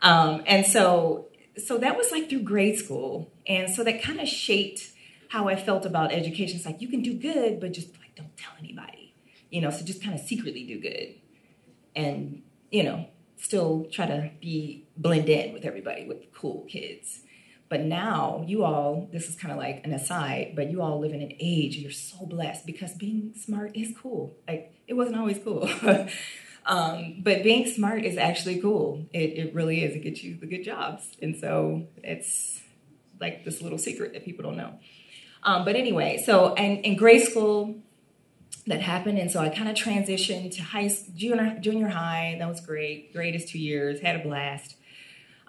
Um, 0.02 0.44
and 0.46 0.66
so 0.66 1.30
so 1.58 1.78
that 1.78 1.98
was 1.98 2.12
like 2.12 2.30
through 2.30 2.42
grade 2.42 2.78
school. 2.78 3.32
And 3.48 3.70
so 3.70 3.84
that 3.84 4.02
kind 4.02 4.20
of 4.20 4.28
shaped 4.28 4.92
how 5.30 5.48
I 5.48 5.56
felt 5.56 5.86
about 5.86 6.12
education. 6.12 6.58
It's 6.58 6.66
like 6.66 6.82
you 6.82 6.88
can 6.88 7.02
do 7.02 7.14
good, 7.14 7.60
but 7.60 7.72
just 7.74 7.98
like 8.00 8.16
don't 8.16 8.36
tell 8.38 8.54
anybody. 8.60 9.14
You 9.50 9.62
know, 9.62 9.70
so 9.70 9.86
just 9.86 10.04
kind 10.04 10.14
of 10.14 10.26
secretly 10.26 10.66
do 10.66 10.80
good. 10.80 11.16
And, 11.96 12.44
you 12.72 12.84
know, 12.84 13.08
still 13.46 13.88
try 13.92 14.08
to 14.08 14.32
be 14.42 14.88
blend 14.98 15.30
in 15.30 15.54
with 15.54 15.66
everybody 15.66 16.08
with 16.08 16.34
cool 16.34 16.66
kids. 16.68 17.22
But 17.70 17.82
now 17.82 18.44
you 18.48 18.64
all, 18.64 19.08
this 19.12 19.30
is 19.30 19.36
kind 19.36 19.52
of 19.52 19.58
like 19.58 19.86
an 19.86 19.94
aside, 19.94 20.54
but 20.56 20.72
you 20.72 20.82
all 20.82 21.00
live 21.00 21.14
in 21.14 21.22
an 21.22 21.34
age 21.40 21.78
you're 21.78 21.92
so 21.92 22.26
blessed 22.26 22.66
because 22.66 22.94
being 22.94 23.34
smart 23.36 23.76
is 23.76 23.94
cool. 24.02 24.36
Like 24.48 24.74
it 24.88 24.94
wasn't 24.94 25.18
always 25.18 25.40
cool. 25.40 25.70
Um, 26.68 27.18
but 27.20 27.44
being 27.44 27.68
smart 27.68 28.04
is 28.06 28.18
actually 28.18 28.60
cool. 28.60 29.06
It, 29.14 29.38
it 29.38 29.54
really 29.54 29.84
is. 29.84 29.96
It 29.96 30.00
gets 30.00 30.24
you 30.24 30.36
the 30.36 30.48
good 30.48 30.64
jobs. 30.64 31.16
And 31.22 31.38
so 31.38 31.86
it's 32.04 32.60
like 33.22 33.46
this 33.46 33.62
little 33.62 33.78
secret 33.78 34.14
that 34.14 34.26
people 34.26 34.44
don't 34.44 34.58
know. 34.58 34.80
Um, 35.44 35.64
but 35.64 35.76
anyway, 35.76 36.24
so 36.26 36.56
and 36.56 36.84
in 36.84 36.96
grade 36.96 37.22
school, 37.22 37.76
that 38.68 38.82
happened, 38.82 39.20
and 39.20 39.30
so 39.30 39.40
I 39.40 39.50
kind 39.50 39.70
of 39.70 39.76
transitioned 39.76 40.56
to 40.56 40.64
high 40.64 40.90
junior 41.16 41.58
junior 41.60 41.88
high. 41.88 42.36
That 42.40 42.48
was 42.48 42.62
great. 42.62 43.14
Greatest 43.14 43.50
two 43.50 43.60
years, 43.60 44.00
had 44.00 44.16
a 44.16 44.24
blast. 44.24 44.76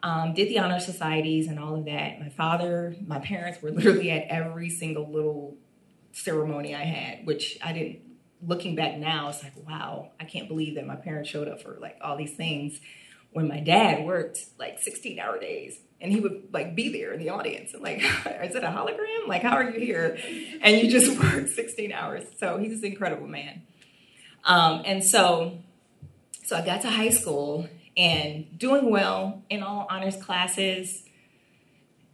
Um, 0.03 0.35
did 0.35 0.49
the 0.49 0.59
honor 0.59 0.79
societies 0.79 1.49
and 1.49 1.59
all 1.59 1.75
of 1.75 1.87
that. 1.87 2.21
My 2.21 2.29
father, 2.29 2.95
my 3.07 3.19
parents 3.19 3.63
were 3.63 3.71
literally 3.71 4.11
at 4.11 4.27
every 4.29 4.69
single 4.69 5.11
little 5.11 5.57
ceremony 6.13 6.75
I 6.75 6.85
had, 6.85 7.27
which 7.27 7.59
I 7.63 7.73
didn't. 7.73 8.01
Looking 8.47 8.77
back 8.77 8.99
now, 8.99 9.31
it's 9.31 9.43
like, 9.43 9.55
wow, 9.67 10.11
I 10.21 10.25
can't 10.25 10.47
believe 10.47 10.75
that 10.75 10.87
my 10.87 10.95
parents 10.95 11.31
showed 11.31 11.49
up 11.49 11.63
for 11.63 11.79
like 11.81 11.97
all 12.03 12.19
these 12.19 12.37
things 12.37 12.81
when 13.37 13.49
my 13.49 13.61
dad 13.61 14.03
worked 14.07 14.39
like 14.59 14.81
16 14.81 15.19
hour 15.19 15.39
days 15.39 15.79
and 16.01 16.11
he 16.11 16.21
would 16.21 16.49
like 16.55 16.75
be 16.75 16.89
there 16.89 17.13
in 17.13 17.21
the 17.21 17.29
audience. 17.29 17.75
And 17.75 17.83
like 17.83 17.99
is 18.43 18.55
it 18.55 18.65
a 18.65 18.69
hologram? 18.69 19.29
Like 19.29 19.43
how 19.43 19.57
are 19.57 19.71
you 19.71 19.79
here? 19.79 20.17
And 20.63 20.81
you 20.81 20.91
just 20.91 21.21
work 21.23 21.47
16 21.47 21.93
hours. 21.93 22.25
So 22.39 22.57
he's 22.57 22.79
an 22.79 22.87
incredible 22.87 23.27
man. 23.27 23.61
Um, 24.43 24.81
and 24.87 25.05
so 25.05 25.59
so 26.47 26.57
i 26.57 26.65
got 26.65 26.81
to 26.83 26.91
high 26.91 27.11
school 27.11 27.69
and 27.95 28.59
doing 28.59 28.91
well 28.91 29.43
in 29.51 29.63
all 29.63 29.87
honors 29.91 30.17
classes 30.17 31.03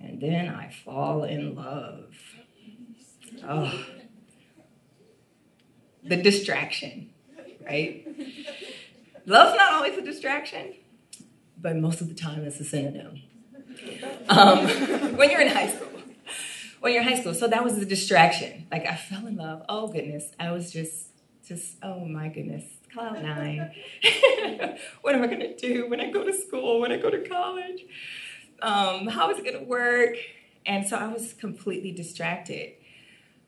and 0.00 0.21
then 0.21 0.49
i 0.49 0.71
fall 0.85 1.23
in 1.23 1.55
love. 1.55 2.12
Oh 3.49 3.85
the 6.02 6.17
distraction 6.17 7.11
right? 7.64 8.05
Love's 9.25 9.57
not 9.57 9.75
always 9.75 9.97
a 9.97 10.02
distraction 10.02 10.75
but 11.62 11.76
most 11.76 12.00
of 12.00 12.09
the 12.09 12.14
time 12.14 12.45
it's 12.45 12.61
a 12.61 12.64
synonym 12.64 13.23
um, 14.28 14.66
when 15.16 15.31
you're 15.31 15.40
in 15.40 15.49
high 15.49 15.69
school. 15.69 15.88
When 16.81 16.92
you're 16.92 17.02
in 17.02 17.09
high 17.09 17.21
school. 17.21 17.35
So 17.35 17.47
that 17.49 17.62
was 17.62 17.78
the 17.78 17.87
distraction. 17.87 18.66
Like 18.71 18.87
I 18.87 18.97
fell 18.97 19.26
in 19.26 19.37
love. 19.37 19.62
Oh 19.69 19.88
goodness. 19.88 20.33
I 20.38 20.50
was 20.50 20.73
just 20.73 21.09
just 21.47 21.76
oh 21.83 22.04
my 22.04 22.28
goodness. 22.28 22.64
Cloud 22.92 23.23
nine. 23.23 23.73
what 25.02 25.14
am 25.14 25.23
I 25.23 25.26
gonna 25.26 25.57
do 25.57 25.88
when 25.88 26.00
I 26.00 26.11
go 26.11 26.25
to 26.25 26.33
school, 26.33 26.81
when 26.81 26.92
I 26.92 26.99
go 26.99 27.11
to 27.11 27.26
college? 27.26 27.85
Um, 28.61 29.07
how 29.07 29.31
is 29.31 29.38
it 29.38 29.45
gonna 29.45 29.64
work? 29.64 30.16
And 30.66 30.87
so 30.87 30.97
I 30.97 31.09
was 31.09 31.33
completely 31.33 31.92
distracted. 31.92 32.75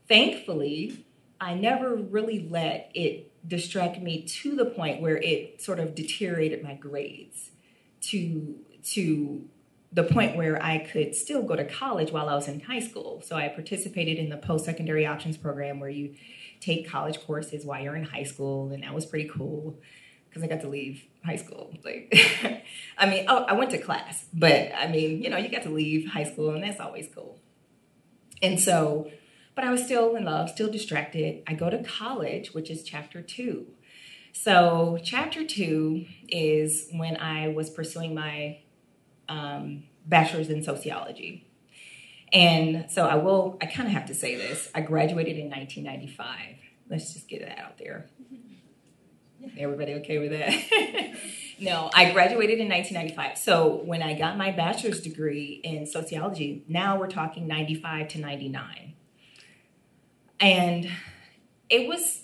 Thankfully, 0.08 1.04
I 1.40 1.54
never 1.54 1.94
really 1.94 2.48
let 2.48 2.90
it 2.94 3.30
distract 3.46 4.00
me 4.00 4.22
to 4.22 4.56
the 4.56 4.64
point 4.64 5.00
where 5.02 5.16
it 5.16 5.60
sort 5.60 5.78
of 5.78 5.94
deteriorated 5.94 6.62
my 6.62 6.74
grades 6.74 7.50
to 8.10 8.56
to 8.92 9.48
the 9.92 10.02
point 10.02 10.36
where 10.36 10.60
I 10.62 10.78
could 10.78 11.14
still 11.14 11.42
go 11.42 11.54
to 11.54 11.64
college 11.64 12.10
while 12.10 12.28
I 12.28 12.34
was 12.34 12.48
in 12.48 12.60
high 12.60 12.80
school. 12.80 13.22
So 13.24 13.36
I 13.36 13.48
participated 13.48 14.18
in 14.18 14.28
the 14.28 14.36
post 14.36 14.64
secondary 14.64 15.06
options 15.06 15.36
program 15.36 15.78
where 15.78 15.88
you 15.88 16.16
take 16.60 16.88
college 16.88 17.20
courses 17.20 17.64
while 17.64 17.80
you're 17.80 17.94
in 17.94 18.04
high 18.04 18.24
school, 18.24 18.72
and 18.72 18.82
that 18.82 18.92
was 18.92 19.06
pretty 19.06 19.28
cool 19.28 19.78
because 20.28 20.42
I 20.42 20.48
got 20.48 20.62
to 20.62 20.68
leave 20.68 21.04
high 21.24 21.36
school. 21.36 21.72
Like, 21.84 22.12
I 22.98 23.06
mean, 23.08 23.26
oh, 23.28 23.44
I 23.44 23.52
went 23.52 23.70
to 23.70 23.78
class, 23.78 24.24
but 24.32 24.72
I 24.74 24.88
mean, 24.88 25.22
you 25.22 25.30
know, 25.30 25.36
you 25.36 25.48
got 25.48 25.62
to 25.62 25.70
leave 25.70 26.08
high 26.08 26.24
school, 26.24 26.50
and 26.50 26.64
that's 26.64 26.80
always 26.80 27.08
cool. 27.14 27.38
And 28.42 28.58
so, 28.58 29.10
but 29.54 29.64
I 29.64 29.70
was 29.70 29.84
still 29.84 30.16
in 30.16 30.24
love, 30.24 30.50
still 30.50 30.70
distracted. 30.70 31.44
I 31.46 31.54
go 31.54 31.70
to 31.70 31.82
college, 31.84 32.52
which 32.52 32.68
is 32.68 32.82
chapter 32.82 33.22
two. 33.22 33.66
So, 34.36 34.98
chapter 35.02 35.44
two 35.44 36.06
is 36.28 36.88
when 36.90 37.16
I 37.16 37.48
was 37.48 37.70
pursuing 37.70 38.14
my 38.14 38.58
um, 39.28 39.84
bachelor's 40.04 40.50
in 40.50 40.62
sociology. 40.62 41.46
And 42.32 42.90
so 42.90 43.06
I 43.06 43.14
will, 43.14 43.56
I 43.62 43.66
kind 43.66 43.86
of 43.86 43.94
have 43.94 44.06
to 44.06 44.14
say 44.14 44.34
this. 44.34 44.68
I 44.74 44.80
graduated 44.80 45.38
in 45.38 45.50
1995. 45.50 46.56
Let's 46.90 47.14
just 47.14 47.28
get 47.28 47.42
that 47.42 47.58
out 47.58 47.78
there. 47.78 48.10
Everybody 49.56 49.94
okay 49.94 50.18
with 50.18 50.32
that? 50.32 51.14
no, 51.60 51.88
I 51.94 52.10
graduated 52.10 52.58
in 52.58 52.68
1995. 52.68 53.38
So 53.38 53.82
when 53.84 54.02
I 54.02 54.18
got 54.18 54.36
my 54.36 54.50
bachelor's 54.50 55.00
degree 55.00 55.60
in 55.62 55.86
sociology, 55.86 56.64
now 56.66 56.98
we're 56.98 57.06
talking 57.06 57.46
95 57.46 58.08
to 58.08 58.18
99. 58.18 58.94
And 60.40 60.90
it 61.70 61.88
was 61.88 62.23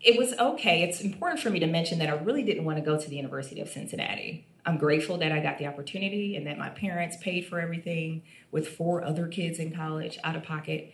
it 0.00 0.16
was 0.16 0.32
okay. 0.34 0.82
It's 0.82 1.00
important 1.00 1.40
for 1.40 1.50
me 1.50 1.58
to 1.58 1.66
mention 1.66 1.98
that 1.98 2.08
I 2.08 2.12
really 2.12 2.42
didn't 2.42 2.64
want 2.64 2.78
to 2.78 2.84
go 2.84 2.98
to 2.98 3.10
the 3.10 3.16
University 3.16 3.60
of 3.60 3.68
Cincinnati. 3.68 4.46
I'm 4.64 4.78
grateful 4.78 5.18
that 5.18 5.32
I 5.32 5.40
got 5.40 5.58
the 5.58 5.66
opportunity 5.66 6.36
and 6.36 6.46
that 6.46 6.58
my 6.58 6.68
parents 6.68 7.16
paid 7.20 7.46
for 7.46 7.58
everything 7.58 8.22
with 8.52 8.68
four 8.68 9.02
other 9.02 9.26
kids 9.26 9.58
in 9.58 9.74
college 9.74 10.18
out 10.22 10.36
of 10.36 10.44
pocket. 10.44 10.92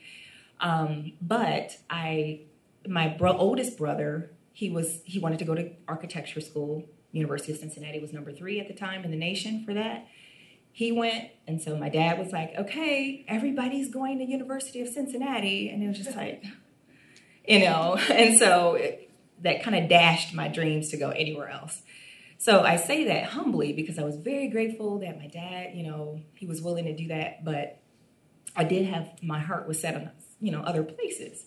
Um, 0.61 1.13
but 1.21 1.77
I, 1.91 2.41
my 2.87 3.09
bro- 3.09 3.37
oldest 3.37 3.77
brother, 3.77 4.31
he 4.53 4.71
was 4.71 5.01
he 5.05 5.19
wanted 5.19 5.39
to 5.41 5.45
go 5.45 5.55
to 5.55 5.71
architecture 5.87 6.41
school. 6.41 6.85
University 7.13 7.53
of 7.53 7.59
Cincinnati 7.59 8.01
was 8.01 8.13
number 8.13 8.33
three 8.33 8.61
at 8.61 8.69
the 8.69 8.75
time 8.75 9.05
in 9.05 9.11
the 9.11 9.17
nation 9.17 9.65
for 9.65 9.75
that. 9.75 10.07
He 10.73 10.91
went, 10.91 11.31
and 11.47 11.63
so 11.63 11.77
my 11.77 11.89
dad 11.89 12.19
was 12.19 12.33
like, 12.33 12.55
"Okay, 12.59 13.25
everybody's 13.29 13.89
going 13.89 14.19
to 14.19 14.25
University 14.25 14.81
of 14.81 14.89
Cincinnati," 14.89 15.69
and 15.69 15.83
it 15.83 15.87
was 15.87 15.99
just 15.99 16.17
like, 16.17 16.45
you 17.47 17.61
know, 17.61 17.97
and 18.11 18.39
so 18.39 18.79
that 19.43 19.63
kind 19.63 19.77
of 19.77 19.89
dashed 19.89 20.35
my 20.35 20.49
dreams 20.49 20.91
to 20.91 20.97
go 20.97 21.11
anywhere 21.11 21.49
else. 21.49 21.83
So 22.39 22.63
I 22.63 22.77
say 22.77 23.05
that 23.05 23.25
humbly 23.25 23.73
because 23.73 23.99
I 23.99 24.05
was 24.05 24.17
very 24.17 24.49
grateful 24.49 24.99
that 24.99 25.19
my 25.19 25.29
dad, 25.29 25.75
you 25.75 25.83
know, 25.83 26.21
he 26.35 26.47
was 26.47 26.61
willing 26.61 26.85
to 26.85 26.95
do 26.95 27.09
that, 27.09 27.45
but 27.45 27.79
I 28.57 28.65
did 28.65 28.87
have 28.87 29.23
my 29.23 29.39
heart 29.39 29.67
was 29.67 29.81
set 29.81 29.95
on, 29.95 30.11
you 30.41 30.53
know, 30.53 30.61
other 30.61 30.83
places. 30.83 31.47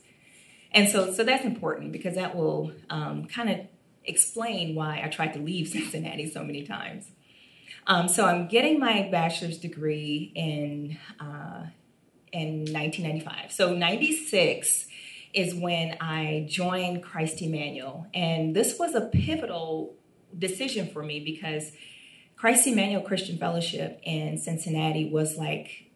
And 0.71 0.89
so, 0.89 1.13
so 1.13 1.23
that's 1.23 1.45
important 1.45 1.91
because 1.91 2.15
that 2.15 2.35
will 2.35 2.71
um, 2.89 3.25
kind 3.25 3.49
of 3.49 3.59
explain 4.05 4.75
why 4.75 5.01
I 5.03 5.07
tried 5.09 5.33
to 5.33 5.39
leave 5.39 5.67
Cincinnati 5.69 6.29
so 6.29 6.43
many 6.43 6.63
times. 6.63 7.05
Um, 7.85 8.07
so 8.07 8.25
I'm 8.25 8.47
getting 8.47 8.79
my 8.79 9.07
bachelor's 9.11 9.57
degree 9.57 10.31
in 10.35 10.97
uh, 11.19 11.67
in 12.33 12.65
1995. 12.73 13.51
So 13.51 13.73
96 13.73 14.87
is 15.33 15.53
when 15.53 15.97
I 15.99 16.47
joined 16.49 17.03
Christ 17.03 17.41
Emmanuel, 17.41 18.07
and 18.13 18.55
this 18.55 18.79
was 18.79 18.95
a 18.95 19.01
pivotal 19.01 19.95
decision 20.37 20.89
for 20.89 21.03
me 21.03 21.19
because 21.19 21.71
Christ 22.35 22.67
Emmanuel 22.67 23.01
Christian 23.01 23.37
Fellowship 23.37 23.99
in 24.03 24.37
Cincinnati 24.37 25.09
was 25.09 25.37
like 25.37 25.91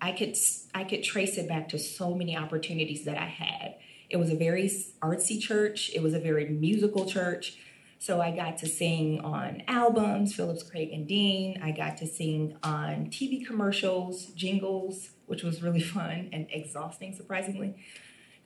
I 0.00 0.12
could 0.12 0.36
I 0.74 0.84
could 0.84 1.02
trace 1.02 1.36
it 1.36 1.48
back 1.48 1.68
to 1.70 1.78
so 1.78 2.14
many 2.14 2.36
opportunities 2.36 3.04
that 3.04 3.18
I 3.18 3.26
had. 3.26 3.76
It 4.08 4.16
was 4.16 4.30
a 4.30 4.36
very 4.36 4.70
artsy 5.02 5.40
church. 5.40 5.90
It 5.94 6.02
was 6.02 6.14
a 6.14 6.20
very 6.20 6.48
musical 6.48 7.04
church. 7.04 7.58
So 8.00 8.20
I 8.20 8.30
got 8.30 8.58
to 8.58 8.66
sing 8.68 9.20
on 9.20 9.64
albums, 9.66 10.34
Phillips, 10.34 10.62
Craig, 10.62 10.90
and 10.92 11.06
Dean. 11.06 11.60
I 11.62 11.72
got 11.72 11.96
to 11.98 12.06
sing 12.06 12.56
on 12.62 13.06
TV 13.06 13.44
commercials, 13.44 14.26
jingles, 14.26 15.10
which 15.26 15.42
was 15.42 15.62
really 15.62 15.80
fun 15.96 16.30
and 16.32 16.46
exhausting, 16.50 17.14
surprisingly 17.14 17.74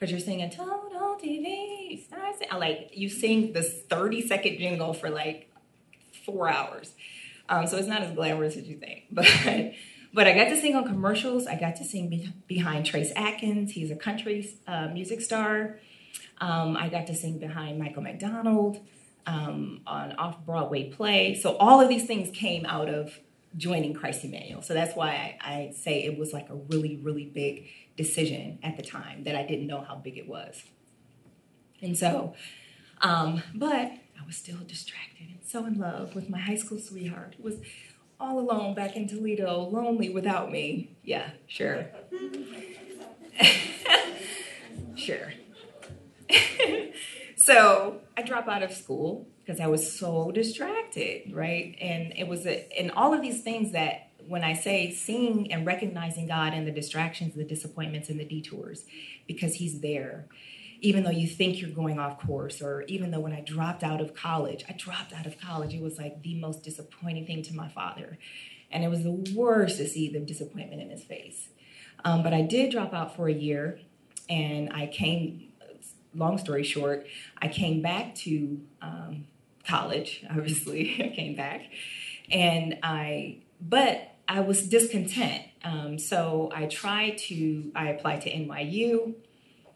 because 0.03 0.11
you're 0.11 0.19
singing 0.19 0.51
Total 0.51 1.17
TV. 1.23 2.03
Like 2.53 2.91
you 2.93 3.09
sing 3.09 3.53
this 3.53 3.83
30 3.89 4.27
second 4.27 4.59
jingle 4.59 4.95
for 4.95 5.11
like 5.11 5.49
four 6.27 6.49
hours. 6.49 6.93
Um, 7.49 7.69
so 7.69 7.77
it's 7.77 7.87
not 7.87 8.03
as 8.03 8.13
glamorous 8.13 8.57
as 8.57 8.67
you 8.67 8.79
think, 8.79 9.05
but 9.13 9.29
but 10.13 10.27
I 10.27 10.35
got 10.35 10.49
to 10.49 10.61
sing 10.61 10.75
on 10.75 10.85
commercials. 10.85 11.47
I 11.47 11.55
got 11.55 11.77
to 11.77 11.85
sing 11.85 12.09
be- 12.09 12.33
behind 12.49 12.85
Trace 12.85 13.13
Atkins. 13.15 13.71
He's 13.71 13.93
a 13.93 13.97
country 13.97 14.53
uh, 14.67 14.89
music 14.89 15.21
star. 15.21 15.79
Um, 16.41 16.77
I 16.77 16.89
got 16.89 17.07
to 17.07 17.15
sing 17.15 17.39
behind 17.39 17.79
Michael 17.79 18.03
McDonald 18.03 18.81
um, 19.25 19.83
on 19.87 20.17
off 20.17 20.45
Broadway 20.45 20.91
play. 20.91 21.37
So 21.37 21.57
all 21.59 21.81
of 21.81 21.89
these 21.89 22.07
things 22.07 22.37
came 22.37 22.67
out 22.67 22.89
of 22.89 23.21
joining 23.57 23.95
Christ 23.95 24.25
Emmanuel. 24.25 24.63
So 24.63 24.75
that's 24.75 24.97
why 24.97 25.39
I, 25.41 25.53
I 25.53 25.73
say 25.77 26.03
it 26.03 26.19
was 26.19 26.33
like 26.33 26.51
a 26.51 26.57
really 26.57 26.97
really 26.97 27.27
big 27.27 27.69
decision 27.97 28.59
at 28.63 28.77
the 28.77 28.83
time 28.83 29.25
that 29.25 29.37
I 29.37 29.43
didn't 29.45 29.67
know 29.67 29.81
how 29.81 29.97
big 29.97 30.17
it 30.17 30.29
was. 30.29 30.65
And 31.81 31.97
so, 31.97 32.35
um, 33.01 33.43
but 33.55 33.93
I 34.21 34.27
was 34.27 34.37
still 34.37 34.59
distracted 34.67 35.29
and 35.29 35.41
so 35.45 35.67
in 35.67 35.79
love 35.79 36.15
with 36.15 36.31
my 36.31 36.39
high 36.39 36.55
school 36.55 36.79
sweetheart 36.79 37.35
who 37.37 37.43
was 37.43 37.57
all 38.23 38.39
alone 38.39 38.75
back 38.75 38.95
in 38.95 39.09
Toledo, 39.09 39.69
lonely 39.69 40.09
without 40.09 40.51
me. 40.51 40.97
Yeah, 41.03 41.31
sure. 41.49 41.87
sure. 44.95 45.33
so 47.37 48.01
I 48.17 48.23
drop 48.23 48.47
out 48.47 48.63
of 48.63 48.73
school 48.73 49.27
because 49.41 49.59
I 49.59 49.67
was 49.67 49.93
so 49.93 50.31
distracted, 50.31 51.33
right? 51.35 51.77
And 51.81 52.13
it 52.17 52.29
was, 52.29 52.47
a, 52.47 52.73
and 52.81 52.93
all 52.93 53.13
of 53.13 53.23
these 53.23 53.43
things 53.43 53.73
that 53.73 54.12
when 54.29 54.45
I 54.45 54.55
say 54.55 54.91
seeing 54.91 55.53
and 55.53 55.67
recognizing 55.67 56.27
God 56.27 56.53
and 56.53 56.67
the 56.67 56.73
distractions, 56.73 57.35
the 57.35 57.45
disappointments, 57.45 58.09
and 58.09 58.19
the 58.19 58.25
detours, 58.25 58.85
because 59.27 59.55
He's 59.55 59.81
there. 59.81 60.27
Even 60.81 61.05
though 61.05 61.11
you 61.11 61.29
think 61.29 61.61
you're 61.61 61.71
going 61.71 62.01
off 62.01 62.19
course, 62.19 62.61
or 62.61 62.83
even 62.89 63.13
though 63.13 63.21
when 63.21 63.33
I 63.33 63.41
dropped 63.41 63.85
out 63.85 64.01
of 64.01 64.15
college, 64.15 64.65
I 64.69 64.73
dropped 64.73 65.13
out 65.13 65.27
of 65.27 65.41
college, 65.41 65.75
it 65.75 65.83
was 65.83 65.97
like 65.97 66.23
the 66.23 66.35
most 66.35 66.65
disappointing 66.65 67.25
thing 67.25 67.43
to 67.45 67.55
my 67.55 67.69
father. 67.69 68.19
And 68.69 68.83
it 68.83 68.89
was 68.89 69.05
the 69.05 69.33
worst 69.35 69.77
to 69.77 69.87
see 69.87 70.09
the 70.09 70.19
disappointment 70.19 70.83
in 70.83 70.91
his 70.91 71.05
face. 71.05 71.51
Um, 72.05 72.25
but 72.25 72.35
I 72.35 72.43
did 72.43 72.73
drop 72.73 72.93
out 72.93 73.15
for 73.15 73.29
a 73.29 73.33
year, 73.33 73.79
and 74.29 74.73
I 74.73 74.87
came, 74.87 75.53
long 76.15 76.37
story 76.39 76.65
short, 76.65 77.07
I 77.41 77.47
came 77.47 77.81
back 77.81 78.17
to 78.17 78.61
um, 78.81 79.27
college, 79.67 80.25
obviously, 80.31 80.97
I 81.01 81.15
came 81.15 81.37
back, 81.37 81.63
and 82.31 82.79
I 82.83 83.43
but 83.61 84.12
I 84.33 84.41
was 84.41 84.67
discontent. 84.67 85.43
Um, 85.63 85.99
so 85.99 86.51
I 86.55 86.65
tried 86.65 87.19
to, 87.29 87.71
I 87.75 87.89
applied 87.89 88.23
to 88.23 88.33
NYU 88.33 89.15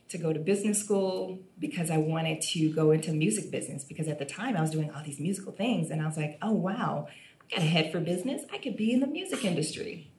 to 0.08 0.18
go 0.18 0.32
to 0.32 0.38
business 0.40 0.80
school 0.82 1.40
because 1.58 1.90
I 1.90 1.98
wanted 1.98 2.40
to 2.40 2.72
go 2.72 2.90
into 2.90 3.12
music 3.12 3.50
business 3.50 3.84
because 3.84 4.08
at 4.08 4.18
the 4.18 4.24
time 4.24 4.56
I 4.56 4.62
was 4.62 4.70
doing 4.70 4.90
all 4.90 5.02
these 5.04 5.20
musical 5.20 5.52
things 5.52 5.90
and 5.90 6.00
I 6.00 6.06
was 6.06 6.16
like, 6.16 6.38
oh 6.40 6.52
wow, 6.52 7.06
I 7.52 7.56
got 7.56 7.64
a 7.64 7.68
head 7.68 7.92
for 7.92 8.00
business. 8.00 8.44
I 8.50 8.56
could 8.56 8.78
be 8.78 8.94
in 8.94 9.00
the 9.00 9.06
music 9.06 9.44
industry. 9.44 10.10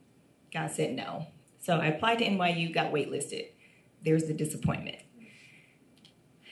God 0.54 0.70
said 0.70 0.94
no. 0.94 1.26
So 1.58 1.74
I 1.78 1.86
applied 1.86 2.20
to 2.20 2.24
NYU, 2.24 2.72
got 2.72 2.92
waitlisted. 2.92 3.48
There's 4.04 4.26
the 4.26 4.34
disappointment. 4.34 4.98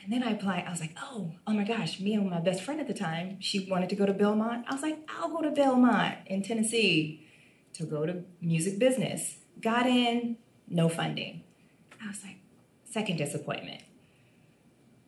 And 0.03 0.13
then 0.13 0.25
I 0.25 0.33
applied. 0.33 0.65
I 0.67 0.73
was 0.73 0.81
like, 0.81 0.97
oh, 1.01 1.35
oh 1.47 1.53
my 1.53 1.63
gosh, 1.63 2.01
me 2.01 2.15
and 2.15 2.29
my 2.29 2.41
best 2.41 2.63
friend 2.63 2.81
at 2.81 2.89
the 2.89 2.95
time, 2.95 3.37
she 3.39 3.71
wanted 3.71 3.91
to 3.91 3.97
go 3.97 4.07
to 4.07 4.13
Belmont. 4.13 4.65
I 4.69 4.75
was 4.75 4.83
like, 4.83 4.99
I'll 5.09 5.29
go 5.29 5.41
to 5.41 5.53
Belmont 5.53 6.17
in 6.27 6.43
Tennessee 6.43 7.23
to 7.77 7.85
go 7.85 8.07
to 8.07 8.23
music 8.41 8.79
business. 8.79 9.37
Got 9.61 9.87
in, 9.87 10.37
no 10.69 10.89
funding. 10.89 11.43
I 12.03 12.09
was 12.09 12.23
like, 12.25 12.37
second 12.85 13.17
disappointment. 13.17 13.83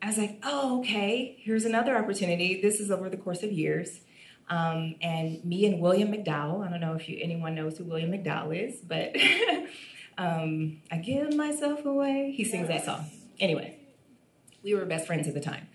I 0.00 0.06
was 0.06 0.18
like, 0.18 0.38
oh, 0.42 0.80
okay, 0.80 1.36
here's 1.40 1.64
another 1.64 1.96
opportunity. 1.96 2.60
This 2.60 2.80
is 2.80 2.90
over 2.90 3.08
the 3.08 3.16
course 3.16 3.42
of 3.42 3.50
years. 3.50 4.00
Um, 4.48 4.94
and 5.02 5.44
me 5.44 5.66
and 5.66 5.80
William 5.80 6.12
McDowell, 6.12 6.66
I 6.66 6.70
don't 6.70 6.80
know 6.80 6.94
if 6.94 7.08
you, 7.08 7.18
anyone 7.20 7.54
knows 7.54 7.78
who 7.78 7.84
William 7.84 8.12
McDowell 8.12 8.56
is, 8.56 8.80
but 8.80 9.14
um, 10.18 10.80
I 10.90 10.98
give 10.98 11.34
myself 11.34 11.84
away. 11.84 12.32
He 12.34 12.44
sings 12.44 12.68
that 12.68 12.84
song. 12.84 13.06
Anyway, 13.40 13.76
we 14.62 14.74
were 14.74 14.84
best 14.86 15.06
friends 15.06 15.28
at 15.28 15.34
the 15.34 15.40
time 15.40 15.68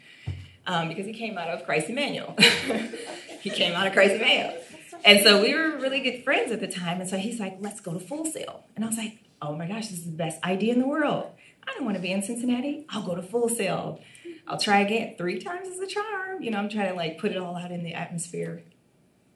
um, 0.65 0.87
because 0.87 1.05
he 1.05 1.13
came 1.13 1.37
out 1.37 1.49
of 1.49 1.65
Christ 1.65 1.89
Emmanuel. 1.89 2.35
he 3.41 3.49
came 3.49 3.73
out 3.73 3.85
of 3.85 3.93
Christ 3.93 4.15
Emmanuel. 4.15 4.55
And 5.03 5.21
so 5.21 5.41
we 5.41 5.53
were 5.53 5.77
really 5.77 5.99
good 5.99 6.23
friends 6.23 6.51
at 6.51 6.59
the 6.59 6.67
time. 6.67 7.01
And 7.01 7.09
so 7.09 7.17
he's 7.17 7.39
like, 7.39 7.57
let's 7.59 7.81
go 7.81 7.93
to 7.93 7.99
Full 7.99 8.25
Sail. 8.25 8.63
And 8.75 8.85
I 8.85 8.87
was 8.87 8.97
like, 8.97 9.19
oh 9.41 9.55
my 9.55 9.67
gosh, 9.67 9.87
this 9.87 9.99
is 9.99 10.05
the 10.05 10.11
best 10.11 10.43
idea 10.43 10.73
in 10.73 10.79
the 10.79 10.87
world. 10.87 11.31
I 11.67 11.73
don't 11.73 11.85
want 11.85 11.95
to 11.95 12.01
be 12.01 12.11
in 12.11 12.21
Cincinnati. 12.23 12.85
I'll 12.89 13.03
go 13.03 13.15
to 13.15 13.21
Full 13.21 13.49
Sail. 13.49 13.99
I'll 14.47 14.59
try 14.59 14.79
again. 14.81 15.15
Three 15.17 15.39
times 15.39 15.67
is 15.67 15.79
a 15.79 15.87
charm. 15.87 16.41
You 16.41 16.51
know, 16.51 16.57
I'm 16.57 16.69
trying 16.69 16.89
to 16.89 16.95
like 16.95 17.17
put 17.17 17.31
it 17.31 17.37
all 17.37 17.55
out 17.55 17.71
in 17.71 17.83
the 17.83 17.93
atmosphere. 17.93 18.63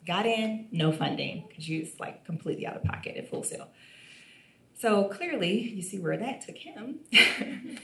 Got 0.06 0.26
in, 0.26 0.68
no 0.72 0.94
funding, 0.94 1.46
because 1.48 1.68
you 1.68 1.82
was 1.82 2.00
like 2.00 2.26
completely 2.26 2.66
out 2.66 2.78
of 2.78 2.84
pocket 2.84 3.18
at 3.18 3.30
Full 3.30 3.44
Sail. 3.44 3.68
So 4.80 5.06
clearly, 5.06 5.60
you 5.60 5.82
see 5.82 6.00
where 6.00 6.18
that 6.18 6.42
took 6.42 6.58
him. 6.58 7.00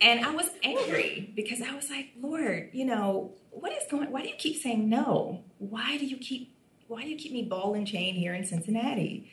and 0.00 0.24
I 0.24 0.34
was 0.34 0.50
angry 0.62 1.32
because 1.34 1.62
I 1.62 1.74
was 1.74 1.90
like, 1.90 2.10
Lord, 2.20 2.70
you 2.72 2.84
know, 2.84 3.32
what 3.50 3.72
is 3.72 3.84
going 3.90 4.10
why 4.12 4.22
do 4.22 4.28
you 4.28 4.34
keep 4.36 4.62
saying 4.62 4.88
no? 4.88 5.42
Why 5.58 5.96
do 5.96 6.06
you 6.06 6.16
keep 6.16 6.53
why 6.88 7.02
do 7.02 7.08
you 7.08 7.16
keep 7.16 7.32
me 7.32 7.42
ball 7.42 7.74
and 7.74 7.86
chain 7.86 8.14
here 8.14 8.34
in 8.34 8.44
Cincinnati? 8.44 9.30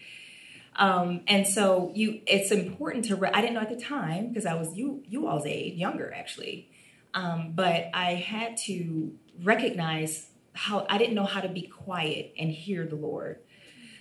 Um, 0.75 1.22
and 1.27 1.46
so 1.46 1.91
you, 1.93 2.22
it's 2.25 2.51
important 2.51 3.05
to. 3.05 3.15
Re- 3.15 3.31
I 3.34 3.41
didn't 3.41 3.55
know 3.55 3.62
at 3.62 3.70
the 3.70 3.84
time 3.84 4.29
because 4.29 4.46
I 4.46 4.53
was 4.53 4.75
you 4.75 5.03
you 5.08 5.27
all's 5.27 5.46
age, 5.46 5.75
younger 5.77 6.13
actually, 6.13 6.70
um, 7.13 7.51
but 7.53 7.89
I 7.93 8.13
had 8.13 8.58
to 8.65 9.13
recognize 9.43 10.29
how 10.53 10.86
I 10.89 10.98
didn't 10.98 11.15
know 11.15 11.25
how 11.25 11.41
to 11.41 11.50
be 11.50 11.63
quiet 11.63 12.34
and 12.38 12.51
hear 12.51 12.86
the 12.86 12.96
Lord. 12.96 13.39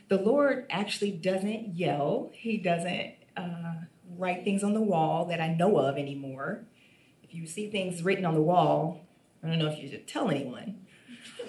The 0.08 0.18
Lord 0.18 0.66
actually 0.70 1.12
doesn't 1.12 1.74
yell. 1.76 2.30
He 2.34 2.56
doesn't 2.56 3.14
uh, 3.36 3.74
write 4.16 4.44
things 4.44 4.62
on 4.62 4.74
the 4.74 4.80
wall 4.80 5.26
that 5.26 5.40
I 5.40 5.48
know 5.48 5.78
of 5.78 5.96
anymore. 5.96 6.64
If 7.22 7.34
you 7.34 7.46
see 7.46 7.70
things 7.70 8.02
written 8.02 8.24
on 8.24 8.34
the 8.34 8.42
wall, 8.42 9.06
I 9.42 9.48
don't 9.48 9.58
know 9.58 9.68
if 9.68 9.78
you 9.78 9.88
should 9.88 10.08
tell 10.08 10.30
anyone. 10.30 10.86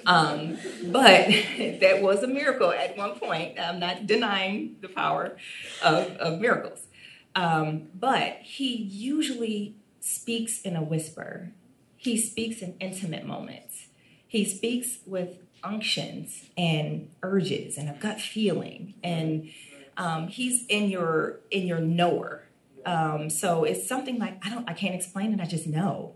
Um, 0.06 0.58
but 0.86 1.28
that 1.80 2.00
was 2.02 2.24
a 2.24 2.28
miracle 2.28 2.72
at 2.72 2.98
one 2.98 3.20
point. 3.20 3.60
I'm 3.60 3.80
not 3.80 4.08
denying 4.08 4.78
the 4.82 4.90
power 4.90 5.38
of, 5.84 6.16
of 6.18 6.40
miracles. 6.40 6.88
Um, 7.36 7.90
but 7.94 8.40
he 8.42 8.76
usually 8.76 9.76
speaks 10.00 10.62
in 10.62 10.76
a 10.76 10.84
whisper, 10.84 11.52
he 11.96 12.18
speaks 12.18 12.62
in 12.62 12.76
intimate 12.80 13.26
moments, 13.26 13.88
he 14.28 14.44
speaks 14.44 14.98
with 15.06 15.38
unctions 15.64 16.50
and 16.58 17.10
urges 17.22 17.78
and 17.78 17.90
a 17.90 17.94
gut 17.94 18.20
feeling. 18.20 18.96
And 19.04 19.50
um, 19.98 20.28
he's 20.28 20.66
in 20.68 20.90
your 20.90 21.40
in 21.52 21.68
your 21.68 21.80
knower. 21.80 22.48
Um, 22.86 23.30
so 23.30 23.64
it's 23.64 23.88
something 23.88 24.18
like 24.18 24.44
i 24.44 24.50
don't 24.50 24.68
i 24.68 24.74
can't 24.74 24.96
explain 24.96 25.34
it. 25.34 25.40
I 25.40 25.46
just 25.46 25.68
know 25.68 26.16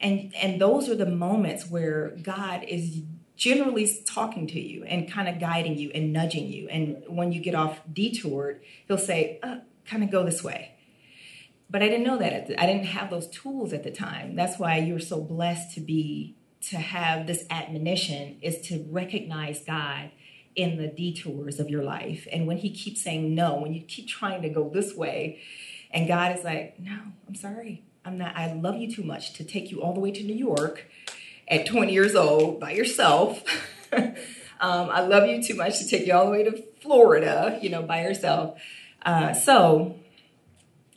and 0.00 0.34
and 0.34 0.60
those 0.60 0.88
are 0.88 0.94
the 0.94 1.06
moments 1.06 1.68
where 1.68 2.16
god 2.22 2.64
is 2.64 3.02
generally 3.36 3.90
talking 4.04 4.46
to 4.46 4.60
you 4.60 4.84
and 4.84 5.10
kind 5.10 5.26
of 5.26 5.40
guiding 5.40 5.78
you 5.78 5.90
and 5.94 6.12
nudging 6.12 6.46
you. 6.46 6.68
And 6.68 7.02
when 7.08 7.32
you 7.32 7.40
get 7.40 7.54
off 7.54 7.80
detoured 7.90 8.60
he'll 8.86 8.98
say 8.98 9.40
uh, 9.42 9.58
kind 9.86 10.04
of 10.04 10.10
go 10.10 10.24
this 10.24 10.44
way. 10.44 10.72
But 11.68 11.82
i 11.82 11.88
didn't 11.88 12.06
know 12.06 12.18
that 12.18 12.60
i 12.60 12.66
didn't 12.66 12.86
have 12.86 13.10
those 13.10 13.28
tools 13.28 13.72
at 13.72 13.82
the 13.82 13.90
time. 13.90 14.36
That's 14.36 14.58
why 14.58 14.78
you're 14.78 15.00
so 15.00 15.20
blessed 15.20 15.74
to 15.74 15.80
be 15.80 16.36
to 16.68 16.76
have 16.76 17.26
this 17.26 17.44
admonition 17.48 18.36
is 18.42 18.60
to 18.68 18.86
recognize 18.90 19.64
god 19.64 20.10
in 20.56 20.76
the 20.76 20.88
detours 20.88 21.58
of 21.58 21.70
your 21.70 21.82
life. 21.82 22.26
And 22.30 22.46
when 22.46 22.58
he 22.58 22.70
keeps 22.70 23.02
saying 23.02 23.34
no 23.34 23.60
when 23.60 23.72
you 23.72 23.82
keep 23.82 24.08
trying 24.08 24.42
to 24.42 24.48
go 24.48 24.68
this 24.68 24.94
way 24.94 25.40
and 25.92 26.06
god 26.06 26.36
is 26.36 26.44
like 26.44 26.78
no 26.78 26.98
i'm 27.28 27.34
sorry 27.34 27.82
I'm 28.04 28.18
not, 28.18 28.36
I 28.36 28.52
love 28.52 28.76
you 28.76 28.90
too 28.90 29.02
much 29.02 29.34
to 29.34 29.44
take 29.44 29.70
you 29.70 29.82
all 29.82 29.92
the 29.92 30.00
way 30.00 30.10
to 30.10 30.22
New 30.22 30.34
York 30.34 30.86
at 31.48 31.66
20 31.66 31.92
years 31.92 32.14
old 32.14 32.60
by 32.60 32.72
yourself. 32.72 33.42
um, 33.92 34.14
I 34.60 35.00
love 35.00 35.28
you 35.28 35.42
too 35.42 35.54
much 35.54 35.78
to 35.80 35.88
take 35.88 36.06
you 36.06 36.14
all 36.14 36.24
the 36.24 36.30
way 36.30 36.44
to 36.44 36.64
Florida, 36.80 37.58
you 37.60 37.68
know, 37.68 37.82
by 37.82 38.02
yourself. 38.02 38.60
Uh, 39.04 39.34
so 39.34 39.96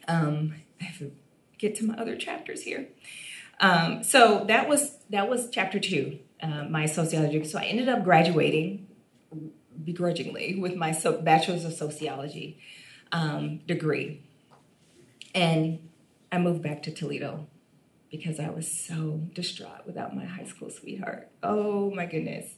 um, 0.08 0.56
I 0.80 0.86
have 0.86 1.00
to 1.00 1.12
get 1.58 1.76
to 1.76 1.86
my 1.86 1.96
other 1.96 2.16
chapters 2.16 2.64
here. 2.64 2.88
Um, 3.60 4.04
so 4.04 4.46
that 4.48 4.68
was 4.68 4.98
that 5.10 5.30
was 5.30 5.50
chapter 5.50 5.80
two, 5.80 6.20
uh, 6.42 6.66
my 6.70 6.86
sociology. 6.86 7.44
So 7.46 7.60
I 7.60 7.64
ended 7.64 7.88
up 7.88 8.04
graduating 8.04 8.88
begrudgingly 9.84 10.56
with 10.60 10.76
my 10.76 10.92
so- 10.92 11.22
bachelor's 11.22 11.64
of 11.66 11.74
sociology 11.74 12.60
um, 13.12 13.60
degree, 13.60 14.22
and 15.34 15.80
I 16.34 16.40
moved 16.40 16.64
back 16.64 16.82
to 16.84 16.92
Toledo 16.92 17.46
because 18.10 18.40
I 18.40 18.50
was 18.50 18.68
so 18.68 19.22
distraught 19.36 19.86
without 19.86 20.16
my 20.16 20.26
high 20.26 20.46
school 20.46 20.72
sweetheart. 20.72 21.30
Oh 21.44 21.92
my 21.92 22.08
goodness. 22.08 22.56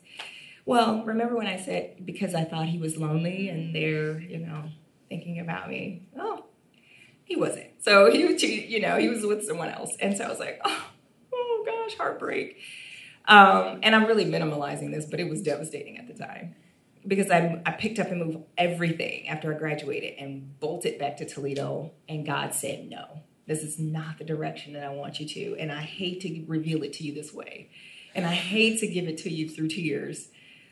Well, 0.66 1.04
remember 1.04 1.36
when 1.36 1.48
I 1.48 1.58
said 1.58 2.06
because 2.06 2.34
I 2.34 2.46
thought 2.46 2.68
he 2.68 2.78
was 2.78 2.96
lonely 2.96 3.50
and 3.50 3.76
they're, 3.76 4.18
you 4.22 4.38
know, 4.38 4.70
thinking 5.10 5.42
about 5.42 5.68
me? 5.68 6.04
Oh, 6.18 6.46
he 7.26 7.36
wasn't. 7.36 7.68
So 7.84 8.10
he 8.10 8.24
was, 8.24 8.42
you 8.42 8.80
know, 8.80 8.98
he 8.98 9.10
was 9.10 9.26
with 9.26 9.46
someone 9.46 9.68
else. 9.68 9.92
And 10.00 10.16
so 10.16 10.24
I 10.24 10.30
was 10.30 10.40
like, 10.40 10.62
oh, 10.64 10.86
oh 11.34 11.64
gosh, 11.66 11.98
heartbreak. 11.98 12.58
Um, 13.28 13.82
and 13.84 13.94
I'm 13.94 14.06
really 14.06 14.26
minimalizing 14.26 14.94
this, 14.94 15.06
but 15.06 15.20
it 15.20 15.30
was 15.30 15.42
devastating 15.42 15.98
at 15.98 16.08
the 16.08 16.14
time 16.14 16.56
because 17.06 17.30
I, 17.30 17.62
I 17.66 17.72
picked 17.72 18.00
up 18.00 18.08
and 18.08 18.26
moved 18.26 18.46
everything 18.58 19.28
after 19.28 19.54
I 19.54 19.58
graduated 19.58 20.14
and 20.18 20.58
bolted 20.62 20.98
back 20.98 21.18
to 21.18 21.26
Toledo, 21.26 21.92
and 22.08 22.26
God 22.26 22.54
said 22.54 22.90
no. 22.90 23.22
This 23.48 23.64
is 23.64 23.80
not 23.80 24.18
the 24.18 24.24
direction 24.24 24.74
that 24.74 24.84
I 24.84 24.90
want 24.90 25.20
you 25.20 25.28
to. 25.28 25.58
And 25.60 25.72
I 25.72 25.82
hate 25.82 26.22
to 26.22 26.46
reveal 26.48 26.84
it 26.84 26.94
to 26.94 27.04
you 27.04 27.14
this 27.14 27.34
way. 27.34 27.70
And 28.14 28.26
I 28.26 28.34
hate 28.34 28.80
to 28.80 28.88
give 28.88 29.08
it 29.08 29.18
to 29.20 29.30
you 29.30 29.50
through 29.50 29.70
tears. 29.70 30.30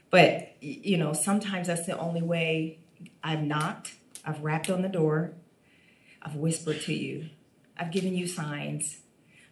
But, 0.09 0.55
you 0.61 0.97
know, 0.97 1.13
sometimes 1.13 1.67
that's 1.67 1.85
the 1.85 1.97
only 1.97 2.21
way 2.21 2.79
I've 3.23 3.41
knocked, 3.41 3.95
I've 4.23 4.41
rapped 4.41 4.69
on 4.69 4.81
the 4.81 4.89
door, 4.89 5.33
I've 6.21 6.35
whispered 6.35 6.81
to 6.81 6.93
you, 6.93 7.29
I've 7.77 7.91
given 7.91 8.15
you 8.15 8.27
signs, 8.27 8.99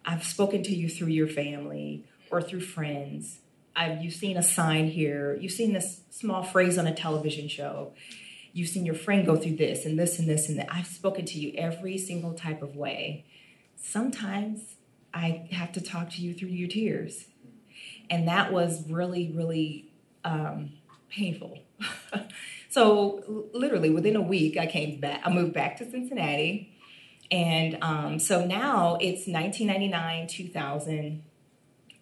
I've 0.04 0.24
spoken 0.24 0.62
to 0.62 0.74
you 0.74 0.88
through 0.88 1.08
your 1.08 1.28
family 1.28 2.04
or 2.30 2.40
through 2.40 2.60
friends. 2.60 3.40
I've, 3.74 4.02
you've 4.02 4.14
seen 4.14 4.36
a 4.36 4.42
sign 4.42 4.88
here, 4.88 5.36
you've 5.40 5.52
seen 5.52 5.72
this 5.72 6.02
small 6.10 6.42
phrase 6.42 6.78
on 6.78 6.86
a 6.86 6.94
television 6.94 7.48
show 7.48 7.92
you've 8.52 8.68
seen 8.68 8.84
your 8.84 8.94
friend 8.94 9.26
go 9.26 9.36
through 9.36 9.56
this 9.56 9.84
and 9.86 9.98
this 9.98 10.18
and 10.18 10.28
this 10.28 10.48
and 10.48 10.58
that. 10.58 10.68
I've 10.70 10.86
spoken 10.86 11.24
to 11.26 11.38
you 11.38 11.52
every 11.56 11.98
single 11.98 12.34
type 12.34 12.62
of 12.62 12.76
way. 12.76 13.24
Sometimes 13.76 14.76
I 15.14 15.48
have 15.52 15.72
to 15.72 15.80
talk 15.80 16.10
to 16.10 16.22
you 16.22 16.34
through 16.34 16.48
your 16.48 16.68
tears. 16.68 17.26
And 18.10 18.28
that 18.28 18.52
was 18.52 18.88
really, 18.88 19.32
really 19.34 19.90
um, 20.24 20.72
painful. 21.08 21.58
so, 22.70 23.48
literally, 23.52 23.90
within 23.90 24.16
a 24.16 24.22
week, 24.22 24.56
I 24.58 24.66
came 24.66 25.00
back, 25.00 25.22
I 25.24 25.30
moved 25.30 25.54
back 25.54 25.78
to 25.78 25.90
Cincinnati. 25.90 26.68
And 27.30 27.78
um, 27.80 28.18
so 28.18 28.44
now 28.44 28.98
it's 29.00 29.26
1999, 29.26 30.26
2000, 30.26 31.22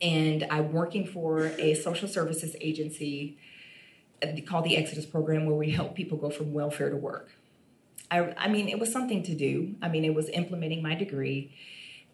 and 0.02 0.46
I'm 0.50 0.72
working 0.72 1.06
for 1.06 1.46
a 1.58 1.74
social 1.74 2.08
services 2.08 2.56
agency 2.60 3.38
called 4.46 4.64
the 4.64 4.76
Exodus 4.76 5.06
program, 5.06 5.46
where 5.46 5.56
we 5.56 5.70
help 5.70 5.94
people 5.94 6.18
go 6.18 6.30
from 6.30 6.52
welfare 6.52 6.90
to 6.90 6.96
work. 6.96 7.30
I, 8.10 8.34
I 8.36 8.48
mean, 8.48 8.68
it 8.68 8.78
was 8.78 8.92
something 8.92 9.22
to 9.24 9.34
do. 9.34 9.76
I 9.80 9.88
mean, 9.88 10.04
it 10.04 10.14
was 10.14 10.28
implementing 10.28 10.82
my 10.82 10.94
degree. 10.94 11.52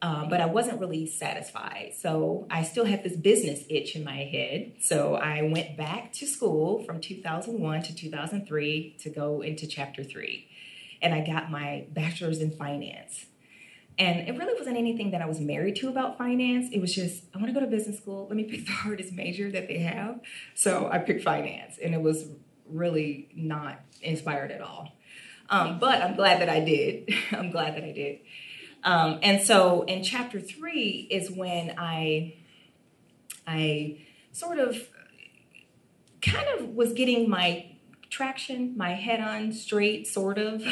Um, 0.02 0.28
but 0.28 0.42
I 0.42 0.46
wasn't 0.46 0.78
really 0.78 1.06
satisfied. 1.06 1.92
So 1.96 2.46
I 2.50 2.64
still 2.64 2.84
had 2.84 3.02
this 3.02 3.16
business 3.16 3.64
itch 3.70 3.96
in 3.96 4.04
my 4.04 4.24
head. 4.24 4.74
So 4.80 5.14
I 5.14 5.42
went 5.42 5.76
back 5.76 6.12
to 6.14 6.26
school 6.26 6.82
from 6.84 7.00
2001 7.00 7.82
to 7.82 7.94
2003 7.94 8.96
to 9.00 9.10
go 9.10 9.40
into 9.40 9.66
chapter 9.66 10.04
three. 10.04 10.48
And 11.00 11.14
I 11.14 11.24
got 11.24 11.50
my 11.50 11.86
bachelor's 11.90 12.40
in 12.40 12.50
finance. 12.50 13.26
And 13.98 14.28
it 14.28 14.36
really 14.36 14.52
wasn't 14.54 14.76
anything 14.76 15.12
that 15.12 15.22
I 15.22 15.26
was 15.26 15.40
married 15.40 15.76
to 15.76 15.88
about 15.88 16.18
finance. 16.18 16.68
It 16.70 16.80
was 16.80 16.94
just, 16.94 17.24
I 17.34 17.38
want 17.38 17.48
to 17.48 17.54
go 17.54 17.60
to 17.60 17.66
business 17.66 17.96
school. 17.96 18.26
Let 18.28 18.36
me 18.36 18.44
pick 18.44 18.66
the 18.66 18.72
hardest 18.84 19.12
major 19.12 19.50
that 19.50 19.68
they 19.68 19.78
have. 19.78 20.20
So 20.54 20.88
I 20.92 20.98
picked 20.98 21.22
finance. 21.24 21.78
And 21.82 21.94
it 21.94 22.00
was 22.00 22.28
really 22.68 23.28
not 23.34 23.80
inspired 24.02 24.50
at 24.50 24.60
all. 24.60 24.92
Um, 25.48 25.78
but 25.78 26.02
I'm 26.02 26.16
glad 26.16 26.40
that 26.40 26.48
I 26.48 26.60
did. 26.60 27.08
I'm 27.32 27.50
glad 27.50 27.76
that 27.76 27.84
I 27.84 27.92
did. 27.92 28.18
Um, 28.84 29.18
and 29.22 29.42
so 29.42 29.82
in 29.82 30.02
chapter 30.02 30.40
three 30.40 31.08
is 31.10 31.30
when 31.30 31.74
I, 31.78 32.34
I 33.46 34.00
sort 34.32 34.58
of 34.58 34.88
kind 36.20 36.48
of 36.58 36.68
was 36.70 36.92
getting 36.92 37.28
my 37.28 37.66
traction, 38.10 38.76
my 38.76 38.94
head 38.94 39.20
on 39.20 39.52
straight, 39.52 40.06
sort 40.06 40.38
of, 40.38 40.62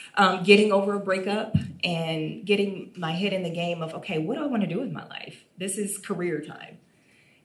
um, 0.14 0.42
getting 0.42 0.72
over 0.72 0.94
a 0.94 1.00
breakup 1.00 1.56
and 1.84 2.44
getting 2.44 2.92
my 2.96 3.12
head 3.12 3.32
in 3.32 3.42
the 3.42 3.50
game 3.50 3.82
of, 3.82 3.94
okay, 3.94 4.18
what 4.18 4.36
do 4.36 4.42
I 4.42 4.46
want 4.46 4.62
to 4.62 4.68
do 4.68 4.80
with 4.80 4.92
my 4.92 5.06
life? 5.06 5.44
This 5.58 5.78
is 5.78 5.98
career 5.98 6.40
time. 6.40 6.78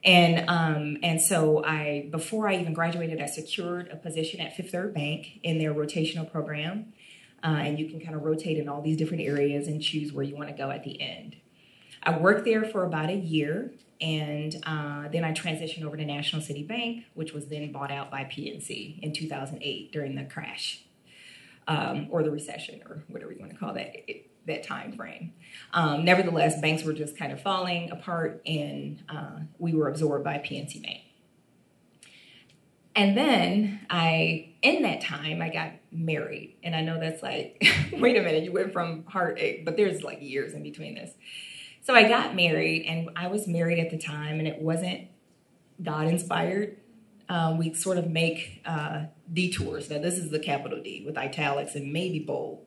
And 0.04 0.50
um, 0.50 0.98
and 1.04 1.22
so 1.22 1.64
I 1.64 2.08
before 2.10 2.50
I 2.50 2.58
even 2.58 2.74
graduated, 2.74 3.22
I 3.22 3.28
secured 3.28 3.88
a 3.92 3.96
position 3.96 4.40
at 4.40 4.56
Fifth 4.56 4.72
Third 4.72 4.96
Bank 4.96 5.40
in 5.44 5.60
their 5.60 5.74
rotational 5.74 6.30
program. 6.32 6.94
Uh, 7.44 7.48
and 7.48 7.80
you 7.80 7.88
can 7.88 8.00
kind 8.00 8.16
of 8.16 8.24
rotate 8.24 8.58
in 8.58 8.70
all 8.70 8.82
these 8.82 8.98
different 8.98 9.24
areas 9.24 9.68
and 9.68 9.82
choose 9.82 10.14
where 10.14 10.24
you 10.24 10.36
want 10.36 10.50
to 10.50 10.56
go 10.56 10.70
at 10.70 10.84
the 10.84 11.02
end. 11.02 11.36
I 12.04 12.18
worked 12.18 12.46
there 12.46 12.64
for 12.64 12.84
about 12.84 13.10
a 13.10 13.16
year, 13.16 13.74
and 14.02 14.56
uh, 14.66 15.08
then 15.10 15.24
I 15.24 15.32
transitioned 15.32 15.84
over 15.84 15.96
to 15.96 16.04
National 16.04 16.42
City 16.42 16.64
Bank, 16.64 17.06
which 17.14 17.34
was 17.34 17.48
then 17.48 17.72
bought 17.72 17.92
out 17.92 18.10
by 18.10 18.24
PNC 18.24 19.00
in 19.02 19.14
2008 19.14 19.92
during 19.92 20.16
the 20.16 20.24
crash 20.24 20.84
um, 21.68 22.08
or 22.10 22.24
the 22.24 22.32
recession 22.32 22.82
or 22.90 23.04
whatever 23.08 23.32
you 23.32 23.40
want 23.40 23.52
to 23.52 23.58
call 23.58 23.74
that 23.74 23.96
that 24.48 24.64
time 24.64 24.92
frame. 24.94 25.34
Um, 25.72 26.04
nevertheless, 26.04 26.60
banks 26.60 26.84
were 26.84 26.94
just 26.94 27.16
kind 27.16 27.32
of 27.32 27.40
falling 27.40 27.92
apart, 27.92 28.42
and 28.46 29.04
uh, 29.08 29.42
we 29.60 29.76
were 29.76 29.88
absorbed 29.88 30.24
by 30.24 30.40
PNC 30.40 30.82
Bank. 30.82 31.02
And 32.96 33.16
then 33.16 33.86
I, 33.90 34.50
in 34.62 34.82
that 34.82 35.02
time, 35.02 35.42
I 35.42 35.50
got 35.50 35.72
married. 35.92 36.58
And 36.64 36.76
I 36.76 36.82
know 36.82 37.00
that's 37.00 37.24
like, 37.24 37.64
wait 37.94 38.18
a 38.18 38.22
minute, 38.22 38.44
you 38.44 38.52
went 38.52 38.74
from 38.74 39.06
heartache, 39.06 39.64
but 39.64 39.78
there's 39.78 40.04
like 40.04 40.22
years 40.22 40.54
in 40.54 40.64
between 40.64 40.96
this. 40.96 41.12
So 41.84 41.96
I 41.96 42.08
got 42.08 42.36
married, 42.36 42.86
and 42.86 43.10
I 43.16 43.28
was 43.28 43.48
married 43.48 43.80
at 43.80 43.90
the 43.90 43.98
time, 43.98 44.40
and 44.40 44.48
it 44.48 44.60
wasn't 44.60 45.08
God 45.82 46.08
inspired. 46.08 46.78
Um, 47.28 47.58
we 47.58 47.74
sort 47.74 47.98
of 47.98 48.10
make 48.10 48.62
uh, 48.66 49.06
detours. 49.32 49.90
Now, 49.90 50.00
this 50.00 50.18
is 50.18 50.30
the 50.30 50.40
capital 50.40 50.82
D 50.82 51.04
with 51.06 51.18
italics 51.18 51.76
and 51.76 51.94
maybe 51.94 52.20
bold, 52.20 52.66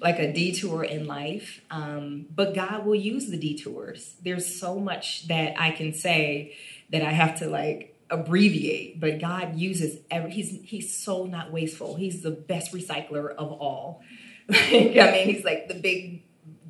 like 0.00 0.18
a 0.18 0.32
detour 0.32 0.84
in 0.84 1.06
life. 1.06 1.62
Um, 1.70 2.26
but 2.34 2.54
God 2.54 2.84
will 2.84 2.94
use 2.94 3.26
the 3.28 3.38
detours. 3.38 4.14
There's 4.22 4.60
so 4.60 4.78
much 4.78 5.26
that 5.28 5.54
I 5.58 5.70
can 5.70 5.94
say 5.94 6.54
that 6.90 7.02
I 7.02 7.10
have 7.10 7.38
to 7.38 7.48
like 7.48 7.98
abbreviate, 8.10 9.00
but 9.00 9.18
God 9.20 9.56
uses 9.56 9.98
every, 10.10 10.30
he's 10.30 10.60
he's 10.64 10.96
so 10.96 11.24
not 11.24 11.50
wasteful. 11.50 11.96
He's 11.96 12.22
the 12.22 12.30
best 12.30 12.72
recycler 12.72 13.34
of 13.34 13.50
all. 13.52 14.02
I 14.50 14.90
mean, 14.90 15.34
he's 15.34 15.44
like 15.44 15.68
the 15.68 15.74
big 15.74 16.23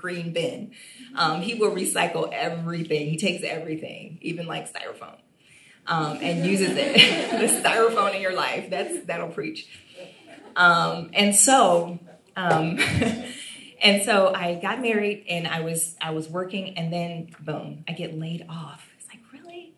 green 0.05 0.35
bin. 0.35 0.71
Um, 1.15 1.41
he 1.41 1.55
will 1.55 1.71
recycle 1.71 2.31
everything. 2.31 3.09
He 3.09 3.17
takes 3.17 3.43
everything, 3.43 4.19
even 4.21 4.47
like 4.47 4.71
styrofoam, 4.71 5.17
um, 5.87 6.19
and 6.21 6.45
uses 6.45 6.73
it. 6.73 6.95
the 7.31 7.47
styrofoam 7.47 8.15
in 8.15 8.21
your 8.21 8.35
life. 8.35 8.69
That's 8.69 9.07
that'll 9.07 9.31
preach. 9.31 9.67
Um, 10.57 11.09
and 11.15 11.35
so, 11.35 11.99
um, 12.37 12.79
and 13.83 14.03
so 14.03 14.31
I 14.35 14.57
got 14.61 14.83
married, 14.83 15.25
and 15.27 15.49
I 15.49 15.61
was 15.61 15.97
I 16.03 16.11
was 16.11 16.29
working, 16.29 16.77
and 16.77 16.93
then 16.93 17.31
boom, 17.41 17.85
I 17.89 17.93
get 17.93 18.19
laid 18.19 18.45
off. 18.51 18.87
It's 18.99 19.09
like 19.09 19.21
really, 19.33 19.73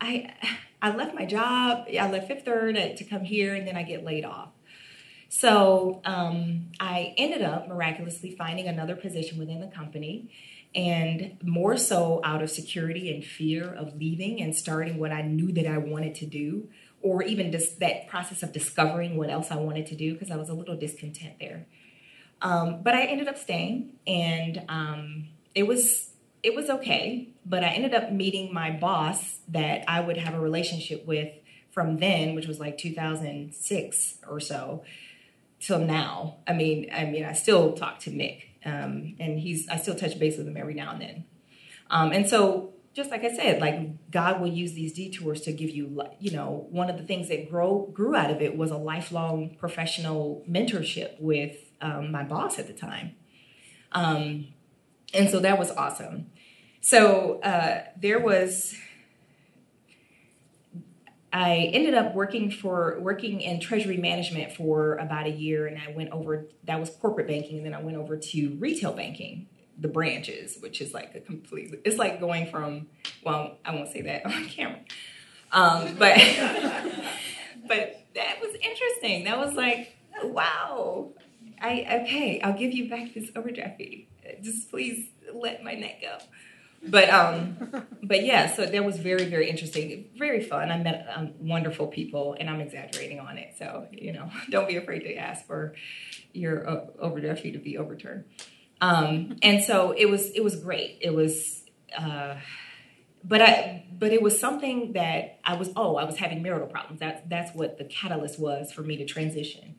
I 0.00 0.32
I 0.80 0.94
left 0.94 1.12
my 1.12 1.24
job. 1.24 1.88
I 1.88 2.08
left 2.08 2.28
Fifth 2.28 2.44
Third 2.44 2.76
to 2.76 3.02
come 3.02 3.24
here, 3.24 3.52
and 3.52 3.66
then 3.66 3.76
I 3.76 3.82
get 3.82 4.04
laid 4.04 4.24
off. 4.24 4.50
So 5.38 6.00
um, 6.06 6.70
I 6.80 7.12
ended 7.18 7.42
up 7.42 7.68
miraculously 7.68 8.30
finding 8.30 8.68
another 8.68 8.96
position 8.96 9.38
within 9.38 9.60
the 9.60 9.66
company, 9.66 10.30
and 10.74 11.36
more 11.42 11.76
so 11.76 12.22
out 12.24 12.42
of 12.42 12.48
security 12.48 13.14
and 13.14 13.22
fear 13.22 13.70
of 13.70 13.96
leaving 13.96 14.40
and 14.40 14.56
starting 14.56 14.98
what 14.98 15.12
I 15.12 15.20
knew 15.20 15.52
that 15.52 15.66
I 15.66 15.76
wanted 15.76 16.14
to 16.16 16.26
do, 16.26 16.70
or 17.02 17.22
even 17.22 17.52
just 17.52 17.80
that 17.80 18.08
process 18.08 18.42
of 18.42 18.54
discovering 18.54 19.18
what 19.18 19.28
else 19.28 19.50
I 19.50 19.56
wanted 19.56 19.84
to 19.88 19.94
do 19.94 20.14
because 20.14 20.30
I 20.30 20.36
was 20.36 20.48
a 20.48 20.54
little 20.54 20.74
discontent 20.74 21.34
there. 21.38 21.66
Um, 22.40 22.82
but 22.82 22.94
I 22.94 23.04
ended 23.04 23.28
up 23.28 23.36
staying, 23.36 23.92
and 24.06 24.64
um, 24.70 25.28
it 25.54 25.66
was 25.66 26.14
it 26.42 26.54
was 26.54 26.70
okay, 26.70 27.28
but 27.44 27.62
I 27.62 27.68
ended 27.68 27.92
up 27.92 28.10
meeting 28.10 28.54
my 28.54 28.70
boss 28.70 29.40
that 29.48 29.84
I 29.86 30.00
would 30.00 30.16
have 30.16 30.32
a 30.32 30.40
relationship 30.40 31.06
with 31.06 31.28
from 31.72 31.98
then, 31.98 32.34
which 32.34 32.46
was 32.46 32.58
like 32.58 32.78
2006 32.78 34.14
or 34.26 34.40
so, 34.40 34.82
till 35.66 35.78
now. 35.80 36.36
I 36.46 36.52
mean, 36.52 36.88
I 36.92 37.04
mean, 37.04 37.24
I 37.24 37.32
still 37.32 37.72
talk 37.72 37.98
to 38.00 38.10
Mick, 38.10 38.42
um, 38.64 39.16
and 39.18 39.38
he's 39.38 39.68
I 39.68 39.76
still 39.76 39.94
touch 39.94 40.18
base 40.18 40.36
with 40.38 40.46
him 40.46 40.56
every 40.56 40.74
now 40.74 40.92
and 40.92 41.00
then. 41.00 41.24
Um, 41.90 42.12
and 42.12 42.28
so, 42.28 42.74
just 42.94 43.10
like 43.10 43.24
I 43.24 43.34
said, 43.34 43.60
like 43.60 44.10
God 44.10 44.40
will 44.40 44.48
use 44.48 44.72
these 44.74 44.92
detours 44.92 45.40
to 45.42 45.52
give 45.52 45.70
you, 45.70 46.02
you 46.18 46.30
know, 46.30 46.66
one 46.70 46.88
of 46.88 46.96
the 46.96 47.04
things 47.04 47.28
that 47.28 47.50
grow 47.50 47.90
grew 47.92 48.14
out 48.14 48.30
of 48.30 48.40
it 48.40 48.56
was 48.56 48.70
a 48.70 48.76
lifelong 48.76 49.56
professional 49.58 50.44
mentorship 50.48 51.20
with 51.20 51.56
um, 51.80 52.10
my 52.10 52.22
boss 52.22 52.58
at 52.58 52.66
the 52.66 52.72
time. 52.72 53.16
Um, 53.92 54.48
and 55.12 55.28
so 55.30 55.40
that 55.40 55.58
was 55.58 55.70
awesome. 55.70 56.30
So 56.80 57.40
uh, 57.40 57.84
there 58.00 58.20
was, 58.20 58.76
I 61.36 61.70
ended 61.74 61.92
up 61.92 62.14
working 62.14 62.50
for 62.50 62.96
working 62.98 63.42
in 63.42 63.60
treasury 63.60 63.98
management 63.98 64.52
for 64.52 64.94
about 64.96 65.26
a 65.26 65.30
year, 65.30 65.66
and 65.66 65.76
I 65.78 65.92
went 65.92 66.10
over. 66.10 66.46
That 66.64 66.80
was 66.80 66.88
corporate 66.88 67.28
banking, 67.28 67.58
and 67.58 67.66
then 67.66 67.74
I 67.74 67.82
went 67.82 67.98
over 67.98 68.16
to 68.16 68.56
retail 68.58 68.94
banking, 68.94 69.46
the 69.78 69.88
branches, 69.88 70.56
which 70.60 70.80
is 70.80 70.94
like 70.94 71.14
a 71.14 71.20
completely. 71.20 71.78
It's 71.84 71.98
like 71.98 72.20
going 72.20 72.46
from. 72.46 72.86
Well, 73.22 73.58
I 73.66 73.74
won't 73.74 73.92
say 73.92 74.00
that 74.00 74.24
on 74.26 74.46
camera, 74.46 74.80
um, 75.52 75.96
but 75.98 76.16
but 77.68 78.06
that 78.14 78.40
was 78.40 78.54
interesting. 78.54 79.24
That 79.24 79.38
was 79.38 79.52
like, 79.52 79.94
wow. 80.22 81.10
I 81.60 82.02
okay. 82.02 82.40
I'll 82.40 82.58
give 82.58 82.72
you 82.72 82.88
back 82.88 83.12
this 83.12 83.30
overdraft 83.36 83.76
fee. 83.76 84.08
Just 84.42 84.70
please 84.70 85.10
let 85.34 85.62
my 85.62 85.74
neck 85.74 86.00
go 86.00 86.16
but 86.88 87.08
um 87.10 87.56
but 88.02 88.24
yeah 88.24 88.52
so 88.52 88.64
that 88.66 88.84
was 88.84 88.98
very 88.98 89.24
very 89.24 89.48
interesting 89.48 90.08
very 90.16 90.42
fun 90.42 90.70
i 90.70 90.78
met 90.78 91.06
um, 91.14 91.32
wonderful 91.40 91.86
people 91.86 92.36
and 92.38 92.48
i'm 92.48 92.60
exaggerating 92.60 93.20
on 93.20 93.38
it 93.38 93.54
so 93.58 93.86
you 93.90 94.12
know 94.12 94.30
don't 94.50 94.68
be 94.68 94.76
afraid 94.76 95.00
to 95.00 95.14
ask 95.14 95.46
for 95.46 95.74
your 96.32 96.68
uh, 96.68 96.86
overdraft 96.98 97.42
fee 97.42 97.52
to 97.52 97.58
be 97.58 97.78
overturned 97.78 98.24
um 98.80 99.36
and 99.42 99.64
so 99.64 99.92
it 99.92 100.06
was 100.06 100.30
it 100.30 100.44
was 100.44 100.56
great 100.56 100.98
it 101.00 101.14
was 101.14 101.64
uh 101.96 102.36
but 103.28 103.42
I, 103.42 103.84
but 103.90 104.12
it 104.12 104.22
was 104.22 104.38
something 104.38 104.92
that 104.92 105.40
I 105.44 105.56
was. 105.56 105.70
Oh, 105.74 105.96
I 105.96 106.04
was 106.04 106.16
having 106.16 106.42
marital 106.42 106.68
problems. 106.68 107.00
That's 107.00 107.20
that's 107.28 107.54
what 107.56 107.76
the 107.76 107.84
catalyst 107.84 108.38
was 108.38 108.72
for 108.72 108.82
me 108.82 108.96
to 108.98 109.04
transition. 109.04 109.76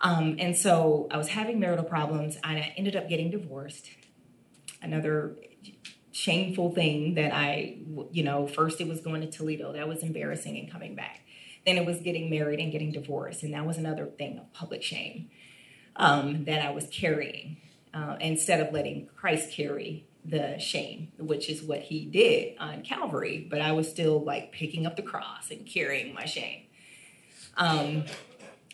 Um, 0.00 0.36
and 0.38 0.56
so 0.56 1.08
I 1.10 1.16
was 1.16 1.28
having 1.28 1.58
marital 1.58 1.84
problems, 1.84 2.36
and 2.44 2.58
I 2.58 2.74
ended 2.76 2.94
up 2.94 3.08
getting 3.08 3.30
divorced. 3.30 3.88
Another 4.82 5.36
shameful 6.18 6.72
thing 6.72 7.14
that 7.14 7.32
I, 7.32 7.78
you 8.10 8.24
know, 8.24 8.48
first 8.48 8.80
it 8.80 8.88
was 8.88 9.00
going 9.00 9.20
to 9.20 9.30
Toledo. 9.30 9.72
That 9.72 9.86
was 9.86 10.02
embarrassing 10.02 10.58
and 10.58 10.70
coming 10.70 10.96
back. 10.96 11.20
Then 11.64 11.76
it 11.76 11.86
was 11.86 12.00
getting 12.00 12.28
married 12.28 12.58
and 12.58 12.72
getting 12.72 12.90
divorced. 12.90 13.44
And 13.44 13.54
that 13.54 13.64
was 13.64 13.78
another 13.78 14.06
thing 14.06 14.38
of 14.38 14.52
public 14.52 14.82
shame 14.82 15.30
um, 15.94 16.44
that 16.44 16.64
I 16.64 16.70
was 16.70 16.88
carrying 16.90 17.58
uh, 17.94 18.16
instead 18.20 18.60
of 18.60 18.72
letting 18.72 19.08
Christ 19.14 19.52
carry 19.52 20.06
the 20.24 20.58
shame, 20.58 21.12
which 21.18 21.48
is 21.48 21.62
what 21.62 21.82
he 21.82 22.04
did 22.04 22.56
on 22.58 22.82
Calvary. 22.82 23.46
But 23.48 23.60
I 23.60 23.70
was 23.72 23.88
still 23.88 24.22
like 24.22 24.50
picking 24.50 24.86
up 24.86 24.96
the 24.96 25.02
cross 25.02 25.52
and 25.52 25.64
carrying 25.66 26.14
my 26.14 26.24
shame. 26.24 26.62
Um, 27.56 28.04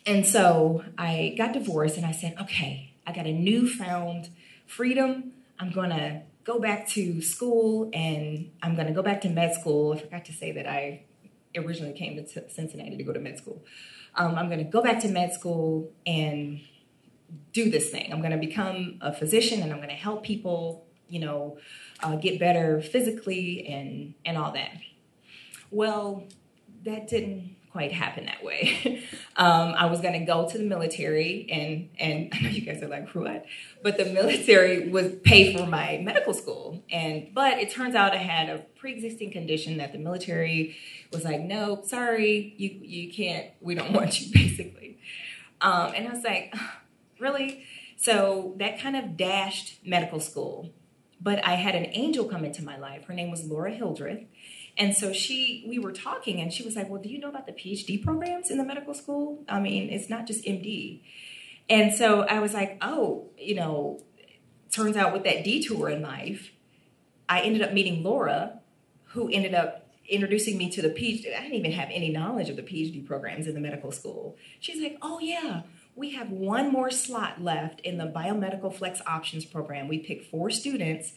and 0.07 0.27
so 0.27 0.83
I 0.97 1.35
got 1.37 1.53
divorced 1.53 1.99
and 1.99 2.07
I 2.07 2.13
said, 2.13 2.37
okay, 2.41 2.95
I 3.07 3.13
got 3.13 3.27
a 3.27 3.33
newfound 3.33 4.31
freedom. 4.67 5.33
I'm 5.59 5.71
going 5.73 5.91
to 5.91 6.23
go 6.45 6.59
back 6.59 6.87
to 6.89 7.23
school 7.23 7.91
and 7.93 8.51
I'm 8.63 8.75
going 8.75 8.87
to 8.87 8.93
go 8.93 9.03
back 9.03 9.23
to 9.23 9.29
med 9.29 9.55
school. 9.55 9.95
I 9.95 10.01
forgot 10.01 10.25
to 10.27 10.33
say 10.33 10.53
that 10.53 10.67
I 10.67 11.05
originally 11.57 11.95
came 11.95 12.17
to 12.17 12.51
Cincinnati 12.51 12.97
to 12.97 13.03
go 13.03 13.13
to 13.13 13.21
med 13.21 13.39
school. 13.39 13.65
Um, 14.15 14.37
I'm 14.37 14.47
going 14.49 14.59
to 14.59 14.71
go 14.71 14.83
back 14.83 15.01
to 15.01 15.09
med 15.09 15.33
school 15.33 15.91
and 16.07 16.61
do 17.53 17.71
this 17.71 17.91
thing. 17.91 18.13
I'm 18.13 18.21
going 18.21 18.33
to 18.33 18.39
become 18.39 18.99
a 19.01 19.13
physician 19.13 19.63
and 19.63 19.73
I'm 19.73 19.79
going 19.79 19.89
to 19.89 19.95
help 19.95 20.23
people, 20.23 20.87
you 21.09 21.21
know, 21.21 21.59
uh, 22.03 22.17
get 22.17 22.39
better 22.39 22.81
physically 22.81 23.67
and 23.67 24.15
and 24.25 24.37
all 24.37 24.53
that. 24.53 24.79
Well, 25.71 26.25
that 26.85 27.09
didn't 27.09 27.57
quite 27.75 27.91
happen 27.91 28.27
that 28.27 28.45
way. 28.45 29.03
um, 29.37 29.75
I 29.77 29.87
was 29.87 30.01
going 30.01 30.13
to 30.13 30.25
go 30.25 30.49
to 30.49 30.57
the 30.57 30.63
military, 30.63 31.49
and 31.51 31.91
and 31.99 32.31
I 32.33 32.43
know 32.43 32.49
you 32.49 32.63
guys 32.63 32.81
are 32.85 32.89
like 32.89 33.09
what, 33.11 33.47
but 33.83 33.99
the 33.99 34.05
military 34.05 34.89
would 34.89 35.25
pay 35.25 35.57
for 35.57 35.67
my 35.67 36.01
medical 36.01 36.35
school, 36.35 36.85
and 36.89 37.35
but 37.35 37.59
it 37.59 37.71
turns 37.71 37.97
out 37.97 38.13
I 38.13 38.19
had 38.19 38.49
a 38.49 38.59
pre-existing 38.77 39.33
condition 39.33 39.79
that 39.79 39.93
the 39.93 39.99
military 39.99 40.77
was 41.13 41.25
like, 41.25 41.41
no, 41.41 41.83
sorry, 41.85 42.55
you 42.57 42.71
you 42.81 43.13
can't, 43.13 43.49
we 43.61 43.75
don't 43.75 43.93
want 43.93 44.21
you, 44.21 44.33
basically. 44.33 45.01
Um, 45.61 45.95
and 45.97 46.07
I 46.07 46.13
was 46.13 46.23
like, 46.23 46.55
really? 47.19 47.65
So 47.97 48.55
that 48.59 48.79
kind 48.79 48.95
of 48.95 49.17
dashed 49.17 49.85
medical 49.85 50.21
school. 50.21 50.71
But 51.25 51.45
I 51.45 51.55
had 51.55 51.75
an 51.75 51.87
angel 51.87 52.27
come 52.27 52.45
into 52.45 52.63
my 52.63 52.77
life. 52.79 53.07
Her 53.07 53.15
name 53.15 53.33
was 53.33 53.45
Laura 53.45 53.73
Hildreth 53.73 54.27
and 54.77 54.97
so 54.97 55.13
she, 55.13 55.65
we 55.69 55.79
were 55.79 55.93
talking, 55.93 56.41
and 56.41 56.53
she 56.53 56.65
was 56.65 56.75
like, 56.75 56.89
"Well, 56.89 57.01
do 57.01 57.09
you 57.09 57.19
know 57.19 57.29
about 57.29 57.47
the 57.47 57.53
PhD 57.53 58.03
programs 58.03 58.51
in 58.51 58.59
the 58.59 58.65
medical 58.65 58.95
school? 58.95 59.45
I 59.49 59.61
mean, 59.61 59.89
it's 59.91 60.11
not 60.11 60.27
just 60.27 60.45
MD." 60.45 61.01
And 61.71 61.95
so 61.95 62.23
I 62.23 62.41
was 62.41 62.55
like, 62.55 62.79
"Oh, 62.83 63.31
you 63.39 63.55
know." 63.55 64.01
Turns 64.71 64.97
out 64.97 65.13
with 65.13 65.23
that 65.23 65.45
detour 65.45 65.89
in 65.89 66.03
life, 66.03 66.51
I 67.29 67.43
ended 67.43 67.63
up 67.63 67.73
meeting 67.73 68.03
Laura, 68.03 68.59
who 69.11 69.31
ended 69.31 69.55
up 69.55 69.87
introducing 70.09 70.59
me 70.59 70.69
to 70.71 70.83
the 70.83 70.89
PhD. 70.89 71.33
I 71.33 71.43
didn't 71.43 71.55
even 71.55 71.71
have 71.71 71.91
any 71.93 72.11
knowledge 72.11 72.49
of 72.49 72.57
the 72.57 72.63
PhD 72.63 73.07
programs 73.07 73.47
in 73.47 73.55
the 73.55 73.61
medical 73.61 73.93
school. 73.93 74.37
She's 74.59 74.83
like, 74.83 74.99
"Oh 75.01 75.21
yeah." 75.21 75.63
We 75.97 76.11
have 76.13 76.31
one 76.31 76.73
more 76.73 76.91
slot 76.91 77.43
left 77.43 77.81
in 77.81 77.99
the 77.99 78.07
biomedical 78.07 78.75
flex 78.75 79.01
options 79.07 79.45
program. 79.45 79.89
We 79.89 79.99
pick 79.99 80.25
four 80.25 80.51
students 80.51 81.13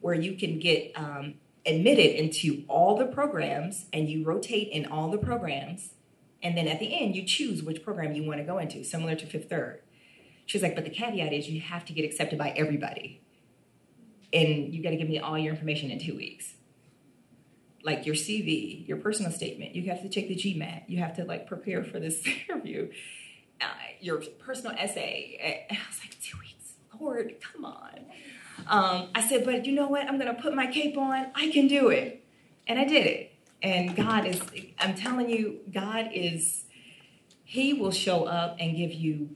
where 0.00 0.14
you 0.14 0.34
can 0.34 0.58
get 0.58 0.92
um, 0.96 1.34
admitted 1.64 2.16
into 2.16 2.64
all 2.68 2.96
the 2.96 3.06
programs 3.06 3.86
and 3.92 4.08
you 4.08 4.24
rotate 4.24 4.68
in 4.68 4.86
all 4.86 5.10
the 5.10 5.18
programs. 5.18 5.90
And 6.42 6.56
then 6.56 6.68
at 6.68 6.78
the 6.78 6.94
end, 6.94 7.16
you 7.16 7.24
choose 7.24 7.62
which 7.62 7.82
program 7.82 8.14
you 8.14 8.24
want 8.24 8.38
to 8.38 8.44
go 8.44 8.58
into, 8.58 8.84
similar 8.84 9.14
to 9.16 9.26
Fifth 9.26 9.48
Third. 9.48 9.80
She's 10.44 10.62
like, 10.62 10.76
but 10.76 10.84
the 10.84 10.90
caveat 10.90 11.32
is 11.32 11.48
you 11.48 11.60
have 11.60 11.84
to 11.86 11.92
get 11.92 12.04
accepted 12.04 12.38
by 12.38 12.50
everybody. 12.50 13.20
And 14.32 14.72
you 14.72 14.82
got 14.82 14.90
to 14.90 14.96
give 14.96 15.08
me 15.08 15.18
all 15.18 15.36
your 15.36 15.52
information 15.52 15.90
in 15.90 15.98
two 15.98 16.16
weeks. 16.16 16.54
Like 17.82 18.06
your 18.06 18.14
CV, 18.14 18.86
your 18.86 18.96
personal 18.96 19.32
statement. 19.32 19.74
You 19.74 19.90
have 19.90 20.02
to 20.02 20.08
check 20.08 20.28
the 20.28 20.36
GMAT. 20.36 20.84
You 20.88 20.98
have 20.98 21.16
to 21.16 21.24
like 21.24 21.46
prepare 21.46 21.82
for 21.82 21.98
this 21.98 22.24
interview. 22.48 22.90
Uh, 23.60 23.66
your 24.00 24.20
personal 24.38 24.76
essay. 24.78 25.66
And 25.70 25.78
I 25.78 25.82
was 25.88 25.98
like, 26.00 26.20
two 26.20 26.38
weeks. 26.38 26.74
Lord, 27.00 27.34
come 27.40 27.64
on. 27.64 28.00
Um, 28.66 29.08
I 29.14 29.26
said, 29.26 29.44
but 29.44 29.64
you 29.66 29.72
know 29.72 29.88
what? 29.88 30.06
I'm 30.06 30.18
going 30.18 30.34
to 30.34 30.40
put 30.40 30.54
my 30.54 30.66
cape 30.66 30.96
on. 30.98 31.28
I 31.34 31.50
can 31.50 31.66
do 31.68 31.88
it. 31.88 32.24
And 32.66 32.78
I 32.78 32.84
did 32.84 33.06
it. 33.06 33.32
And 33.62 33.96
God 33.96 34.26
is, 34.26 34.40
I'm 34.78 34.94
telling 34.94 35.30
you, 35.30 35.60
God 35.72 36.10
is, 36.12 36.64
He 37.44 37.72
will 37.72 37.90
show 37.90 38.24
up 38.24 38.56
and 38.60 38.76
give 38.76 38.92
you, 38.92 39.30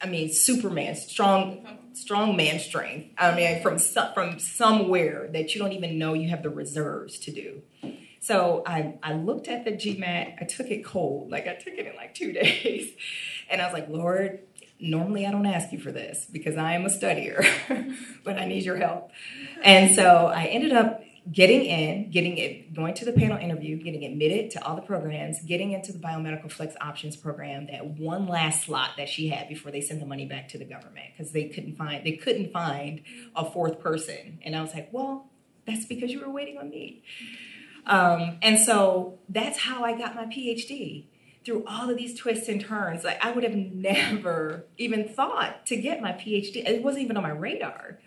I 0.00 0.06
mean, 0.06 0.32
Superman, 0.32 0.96
strong, 0.96 1.66
strong 1.92 2.36
man 2.36 2.58
strength. 2.60 3.10
I 3.18 3.34
mean, 3.34 3.62
from, 3.62 3.78
from 3.78 4.38
somewhere 4.38 5.28
that 5.32 5.54
you 5.54 5.60
don't 5.60 5.72
even 5.72 5.98
know 5.98 6.14
you 6.14 6.28
have 6.30 6.42
the 6.42 6.50
reserves 6.50 7.18
to 7.20 7.32
do. 7.32 7.62
So 8.20 8.62
I, 8.66 8.98
I 9.02 9.14
looked 9.14 9.48
at 9.48 9.64
the 9.64 9.72
GMAT. 9.72 10.34
I 10.40 10.44
took 10.44 10.68
it 10.68 10.84
cold. 10.84 11.30
Like 11.30 11.46
I 11.46 11.54
took 11.54 11.74
it 11.74 11.86
in 11.86 11.96
like 11.96 12.14
two 12.14 12.32
days. 12.32 12.92
And 13.50 13.60
I 13.60 13.64
was 13.64 13.72
like, 13.72 13.88
Lord, 13.88 14.40
normally 14.80 15.26
I 15.26 15.30
don't 15.30 15.46
ask 15.46 15.72
you 15.72 15.78
for 15.78 15.92
this 15.92 16.26
because 16.30 16.56
I 16.56 16.74
am 16.74 16.84
a 16.84 16.88
studier, 16.88 17.46
but 18.24 18.38
I 18.38 18.44
need 18.44 18.64
your 18.64 18.76
help. 18.76 19.10
And 19.62 19.94
so 19.94 20.26
I 20.26 20.44
ended 20.44 20.72
up 20.72 21.02
getting 21.30 21.64
in, 21.64 22.10
getting 22.10 22.38
it, 22.38 22.72
going 22.74 22.94
to 22.94 23.04
the 23.04 23.12
panel 23.12 23.36
interview, 23.36 23.76
getting 23.76 24.04
admitted 24.04 24.50
to 24.52 24.64
all 24.64 24.76
the 24.76 24.82
programs, 24.82 25.42
getting 25.42 25.72
into 25.72 25.92
the 25.92 25.98
biomedical 25.98 26.50
flex 26.50 26.74
options 26.80 27.16
program, 27.16 27.66
that 27.66 27.86
one 27.86 28.26
last 28.26 28.64
slot 28.64 28.90
that 28.96 29.08
she 29.08 29.28
had 29.28 29.48
before 29.48 29.70
they 29.70 29.80
sent 29.80 30.00
the 30.00 30.06
money 30.06 30.26
back 30.26 30.48
to 30.48 30.58
the 30.58 30.64
government 30.64 31.06
because 31.16 31.32
they 31.32 31.44
couldn't 31.44 31.76
find 31.76 32.04
they 32.04 32.12
couldn't 32.12 32.52
find 32.52 33.02
a 33.36 33.50
fourth 33.50 33.80
person. 33.80 34.38
And 34.42 34.56
I 34.56 34.62
was 34.62 34.72
like, 34.72 34.88
well, 34.92 35.28
that's 35.66 35.84
because 35.84 36.10
you 36.10 36.20
were 36.20 36.30
waiting 36.30 36.56
on 36.56 36.70
me. 36.70 37.02
Um, 37.88 38.38
and 38.42 38.58
so 38.58 39.18
that's 39.28 39.58
how 39.58 39.84
I 39.84 39.96
got 39.96 40.14
my 40.14 40.26
PhD 40.26 41.06
through 41.44 41.64
all 41.66 41.88
of 41.88 41.96
these 41.96 42.18
twists 42.18 42.48
and 42.48 42.60
turns. 42.60 43.04
Like 43.04 43.24
I 43.24 43.30
would 43.30 43.44
have 43.44 43.54
never 43.54 44.66
even 44.76 45.08
thought 45.08 45.64
to 45.66 45.76
get 45.76 46.02
my 46.02 46.12
PhD. 46.12 46.56
It 46.56 46.82
wasn't 46.82 47.04
even 47.04 47.16
on 47.16 47.22
my 47.22 47.30
radar. 47.30 47.98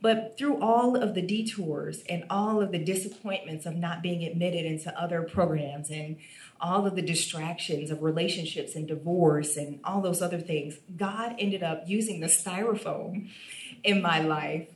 But 0.00 0.36
through 0.38 0.60
all 0.60 0.96
of 0.96 1.14
the 1.14 1.22
detours 1.22 2.02
and 2.08 2.24
all 2.30 2.60
of 2.60 2.70
the 2.70 2.78
disappointments 2.78 3.66
of 3.66 3.74
not 3.74 4.00
being 4.02 4.24
admitted 4.24 4.64
into 4.64 4.96
other 5.00 5.22
programs 5.22 5.90
and 5.90 6.18
all 6.60 6.86
of 6.86 6.94
the 6.94 7.02
distractions 7.02 7.90
of 7.90 8.02
relationships 8.02 8.76
and 8.76 8.86
divorce 8.86 9.56
and 9.56 9.80
all 9.82 10.00
those 10.00 10.22
other 10.22 10.38
things, 10.38 10.78
God 10.96 11.34
ended 11.38 11.64
up 11.64 11.84
using 11.86 12.20
the 12.20 12.28
styrofoam 12.28 13.28
in 13.82 14.00
my 14.00 14.20
life 14.20 14.68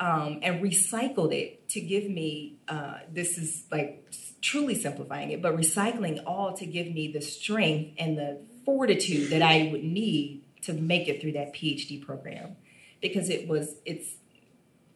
um, 0.00 0.40
and 0.42 0.62
recycled 0.62 1.32
it 1.32 1.68
to 1.68 1.80
give 1.80 2.08
me 2.08 2.56
uh, 2.68 2.94
this 3.12 3.36
is 3.36 3.64
like 3.70 4.10
truly 4.40 4.74
simplifying 4.74 5.30
it, 5.30 5.42
but 5.42 5.54
recycling 5.54 6.22
all 6.26 6.54
to 6.54 6.66
give 6.66 6.90
me 6.90 7.12
the 7.12 7.20
strength 7.20 7.94
and 7.98 8.16
the 8.16 8.40
fortitude 8.64 9.30
that 9.30 9.42
I 9.42 9.68
would 9.70 9.84
need 9.84 10.42
to 10.62 10.72
make 10.72 11.08
it 11.08 11.20
through 11.20 11.32
that 11.32 11.54
PhD 11.54 12.04
program 12.04 12.56
because 13.02 13.28
it 13.28 13.46
was 13.46 13.76
it's 13.84 14.08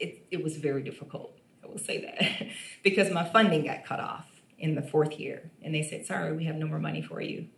it, 0.00 0.26
it 0.30 0.42
was 0.42 0.56
very 0.56 0.82
difficult. 0.82 1.38
I 1.62 1.66
will 1.66 1.78
say 1.78 2.00
that 2.00 2.48
because 2.82 3.10
my 3.10 3.24
funding 3.24 3.66
got 3.66 3.84
cut 3.84 4.00
off 4.00 4.26
in 4.58 4.74
the 4.74 4.82
fourth 4.82 5.18
year, 5.18 5.50
and 5.62 5.74
they 5.74 5.82
said, 5.82 6.06
"Sorry, 6.06 6.34
we 6.34 6.44
have 6.44 6.56
no 6.56 6.66
more 6.66 6.78
money 6.78 7.02
for 7.02 7.20
you. 7.20 7.48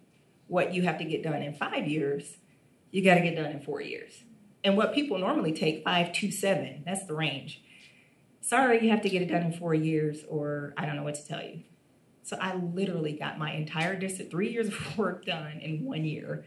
What 0.48 0.74
you 0.74 0.82
have 0.82 0.98
to 0.98 1.04
get 1.04 1.22
done 1.22 1.42
in 1.42 1.54
five 1.54 1.86
years, 1.86 2.36
you 2.90 3.04
got 3.04 3.14
to 3.14 3.20
get 3.20 3.36
done 3.36 3.52
in 3.52 3.60
four 3.60 3.80
years." 3.80 4.24
And 4.66 4.76
what 4.76 4.92
people 4.92 5.16
normally 5.16 5.52
take 5.52 5.84
five 5.84 6.12
to 6.14 6.32
seven, 6.32 6.82
that's 6.84 7.06
the 7.06 7.14
range. 7.14 7.62
Sorry, 8.40 8.82
you 8.82 8.90
have 8.90 9.00
to 9.02 9.08
get 9.08 9.22
it 9.22 9.26
done 9.26 9.42
in 9.44 9.52
four 9.52 9.74
years, 9.74 10.24
or 10.28 10.74
I 10.76 10.86
don't 10.86 10.96
know 10.96 11.04
what 11.04 11.14
to 11.14 11.24
tell 11.24 11.40
you. 11.40 11.60
So 12.24 12.36
I 12.40 12.56
literally 12.56 13.12
got 13.12 13.38
my 13.38 13.52
entire 13.52 13.94
distance, 13.94 14.28
three 14.28 14.50
years 14.50 14.66
of 14.66 14.98
work 14.98 15.24
done 15.24 15.60
in 15.60 15.84
one 15.84 16.04
year. 16.04 16.46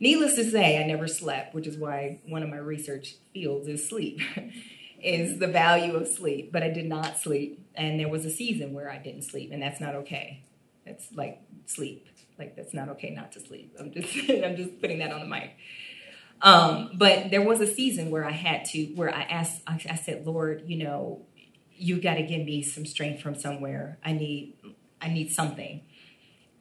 Needless 0.00 0.34
to 0.34 0.50
say, 0.50 0.82
I 0.82 0.86
never 0.88 1.06
slept, 1.06 1.54
which 1.54 1.68
is 1.68 1.76
why 1.76 2.18
one 2.26 2.42
of 2.42 2.48
my 2.48 2.56
research 2.56 3.14
fields 3.32 3.68
is 3.68 3.88
sleep, 3.88 4.20
is 5.00 5.38
the 5.38 5.46
value 5.46 5.94
of 5.94 6.08
sleep. 6.08 6.50
But 6.50 6.64
I 6.64 6.70
did 6.70 6.86
not 6.86 7.20
sleep, 7.20 7.64
and 7.76 8.00
there 8.00 8.08
was 8.08 8.24
a 8.24 8.30
season 8.30 8.74
where 8.74 8.90
I 8.90 8.98
didn't 8.98 9.22
sleep, 9.22 9.52
and 9.52 9.62
that's 9.62 9.80
not 9.80 9.94
okay. 9.94 10.42
That's 10.84 11.12
like 11.14 11.40
sleep. 11.66 12.08
Like 12.36 12.56
that's 12.56 12.74
not 12.74 12.88
okay 12.88 13.10
not 13.10 13.30
to 13.30 13.40
sleep. 13.40 13.76
I'm 13.78 13.92
just 13.92 14.12
I'm 14.28 14.56
just 14.56 14.80
putting 14.80 14.98
that 14.98 15.12
on 15.12 15.20
the 15.20 15.26
mic. 15.26 15.52
Um, 16.42 16.92
but 16.94 17.30
there 17.30 17.42
was 17.42 17.60
a 17.60 17.66
season 17.66 18.10
where 18.10 18.24
I 18.24 18.32
had 18.32 18.64
to, 18.66 18.84
where 18.94 19.14
I 19.14 19.22
asked, 19.22 19.62
I 19.66 19.96
said, 19.96 20.26
Lord, 20.26 20.64
you 20.66 20.82
know, 20.82 21.26
you 21.74 22.00
got 22.00 22.14
to 22.14 22.22
give 22.22 22.44
me 22.44 22.62
some 22.62 22.84
strength 22.84 23.22
from 23.22 23.34
somewhere. 23.34 23.98
I 24.04 24.12
need 24.12 24.56
I 25.02 25.08
need 25.08 25.32
something. 25.32 25.82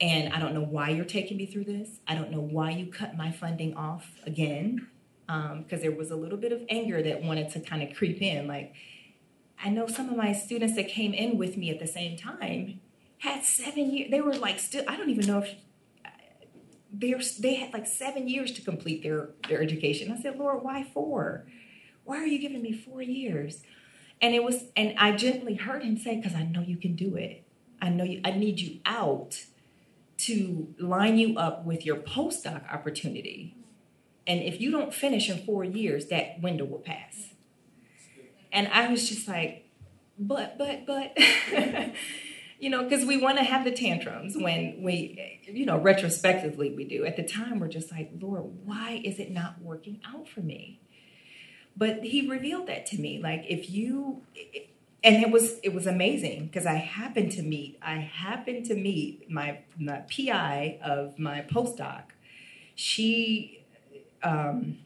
And 0.02 0.34
I 0.34 0.40
don't 0.40 0.54
know 0.54 0.64
why 0.64 0.90
you're 0.90 1.04
taking 1.04 1.36
me 1.36 1.46
through 1.46 1.66
this. 1.66 2.00
I 2.08 2.16
don't 2.16 2.32
know 2.32 2.40
why 2.40 2.72
you 2.72 2.88
cut 2.88 3.18
my 3.18 3.32
funding 3.32 3.76
off 3.76 4.16
again, 4.26 4.88
because 5.28 5.74
um, 5.74 5.82
there 5.82 5.92
was 5.92 6.10
a 6.10 6.16
little 6.16 6.38
bit 6.38 6.54
of 6.54 6.62
anger 6.70 7.04
that 7.04 7.22
wanted 7.22 7.50
to 7.52 7.60
kind 7.60 7.84
of 7.84 7.94
creep 7.96 8.22
in. 8.22 8.48
Like, 8.48 8.74
I 9.62 9.70
know 9.70 9.88
some 9.88 10.08
of 10.08 10.16
my 10.16 10.32
students 10.32 10.76
that 10.78 10.88
came 10.88 11.14
in 11.14 11.38
with 11.38 11.58
me 11.58 11.70
at 11.70 11.80
the 11.80 11.88
same 11.88 12.18
time 12.18 12.80
had 13.18 13.44
seven 13.44 13.92
years. 13.94 14.10
They 14.10 14.22
were 14.22 14.36
like, 14.36 14.58
still, 14.60 14.86
I 14.88 14.96
don't 14.96 15.10
even 15.10 15.28
know 15.28 15.40
if 15.40 15.54
they're, 16.92 17.22
they 17.40 17.56
had 17.56 17.74
like 17.74 17.88
seven 17.88 18.28
years 18.28 18.52
to 18.54 18.62
complete 18.62 19.04
their, 19.04 19.30
their 19.48 19.62
education. 19.62 20.12
I 20.12 20.22
said, 20.22 20.38
Lord, 20.38 20.64
why 20.64 20.84
four? 20.94 21.46
Why 22.04 22.18
are 22.18 22.26
you 22.26 22.40
giving 22.40 22.62
me 22.62 22.74
four 22.74 23.02
years? 23.02 23.62
And 24.22 24.36
it 24.36 24.44
was, 24.44 24.66
and 24.76 24.96
I 24.98 25.14
gently 25.14 25.56
heard 25.56 25.84
him 25.84 25.98
say, 25.98 26.18
because 26.18 26.36
I 26.36 26.44
know 26.44 26.62
you 26.62 26.78
can 26.78 26.96
do 26.96 27.16
it. 27.16 27.44
I 27.82 27.90
know 27.90 28.04
you, 28.04 28.22
I 28.26 28.32
need 28.32 28.60
you 28.60 28.80
out 28.86 29.46
to 30.18 30.74
line 30.80 31.18
you 31.18 31.38
up 31.38 31.64
with 31.64 31.86
your 31.86 31.96
postdoc 31.96 32.72
opportunity. 32.72 33.56
And 34.28 34.42
if 34.42 34.60
you 34.60 34.70
don't 34.70 34.94
finish 34.94 35.30
in 35.30 35.38
four 35.46 35.64
years, 35.64 36.08
that 36.08 36.42
window 36.42 36.66
will 36.66 36.80
pass. 36.80 37.34
And 38.52 38.68
I 38.68 38.90
was 38.90 39.08
just 39.08 39.28
like, 39.28 39.70
but, 40.18 40.58
but, 40.58 40.86
but, 40.86 41.18
you 42.60 42.70
know, 42.70 42.84
because 42.84 43.06
we 43.06 43.18
want 43.18 43.38
to 43.38 43.44
have 43.44 43.64
the 43.64 43.72
tantrums 43.72 44.36
when 44.36 44.82
we, 44.82 45.40
you 45.48 45.66
know, 45.66 45.80
retrospectively 45.80 46.72
we 46.76 46.84
do. 46.84 47.06
At 47.06 47.16
the 47.16 47.24
time, 47.24 47.60
we're 47.60 47.70
just 47.70 47.90
like, 47.90 48.12
Lord, 48.20 48.44
why 48.66 49.02
is 49.04 49.18
it 49.18 49.32
not 49.32 49.62
working 49.62 50.02
out 50.06 50.28
for 50.28 50.42
me? 50.42 50.82
But 51.78 52.04
He 52.04 52.28
revealed 52.28 52.68
that 52.68 52.86
to 52.88 53.00
me. 53.00 53.22
Like, 53.22 53.46
if 53.48 53.70
you, 53.70 54.24
and 55.02 55.24
it 55.24 55.32
was 55.32 55.60
it 55.64 55.74
was 55.74 55.88
amazing 55.88 56.48
because 56.48 56.66
I 56.66 56.74
happened 56.74 57.32
to 57.34 57.42
meet 57.42 57.80
I 57.82 57.96
happened 57.96 58.66
to 58.66 58.76
meet 58.76 59.32
my, 59.32 59.60
my 59.78 60.04
PI 60.14 60.80
of 60.84 61.18
my 61.18 61.46
postdoc. 61.50 62.04
She 62.76 63.64
um, 64.22 64.80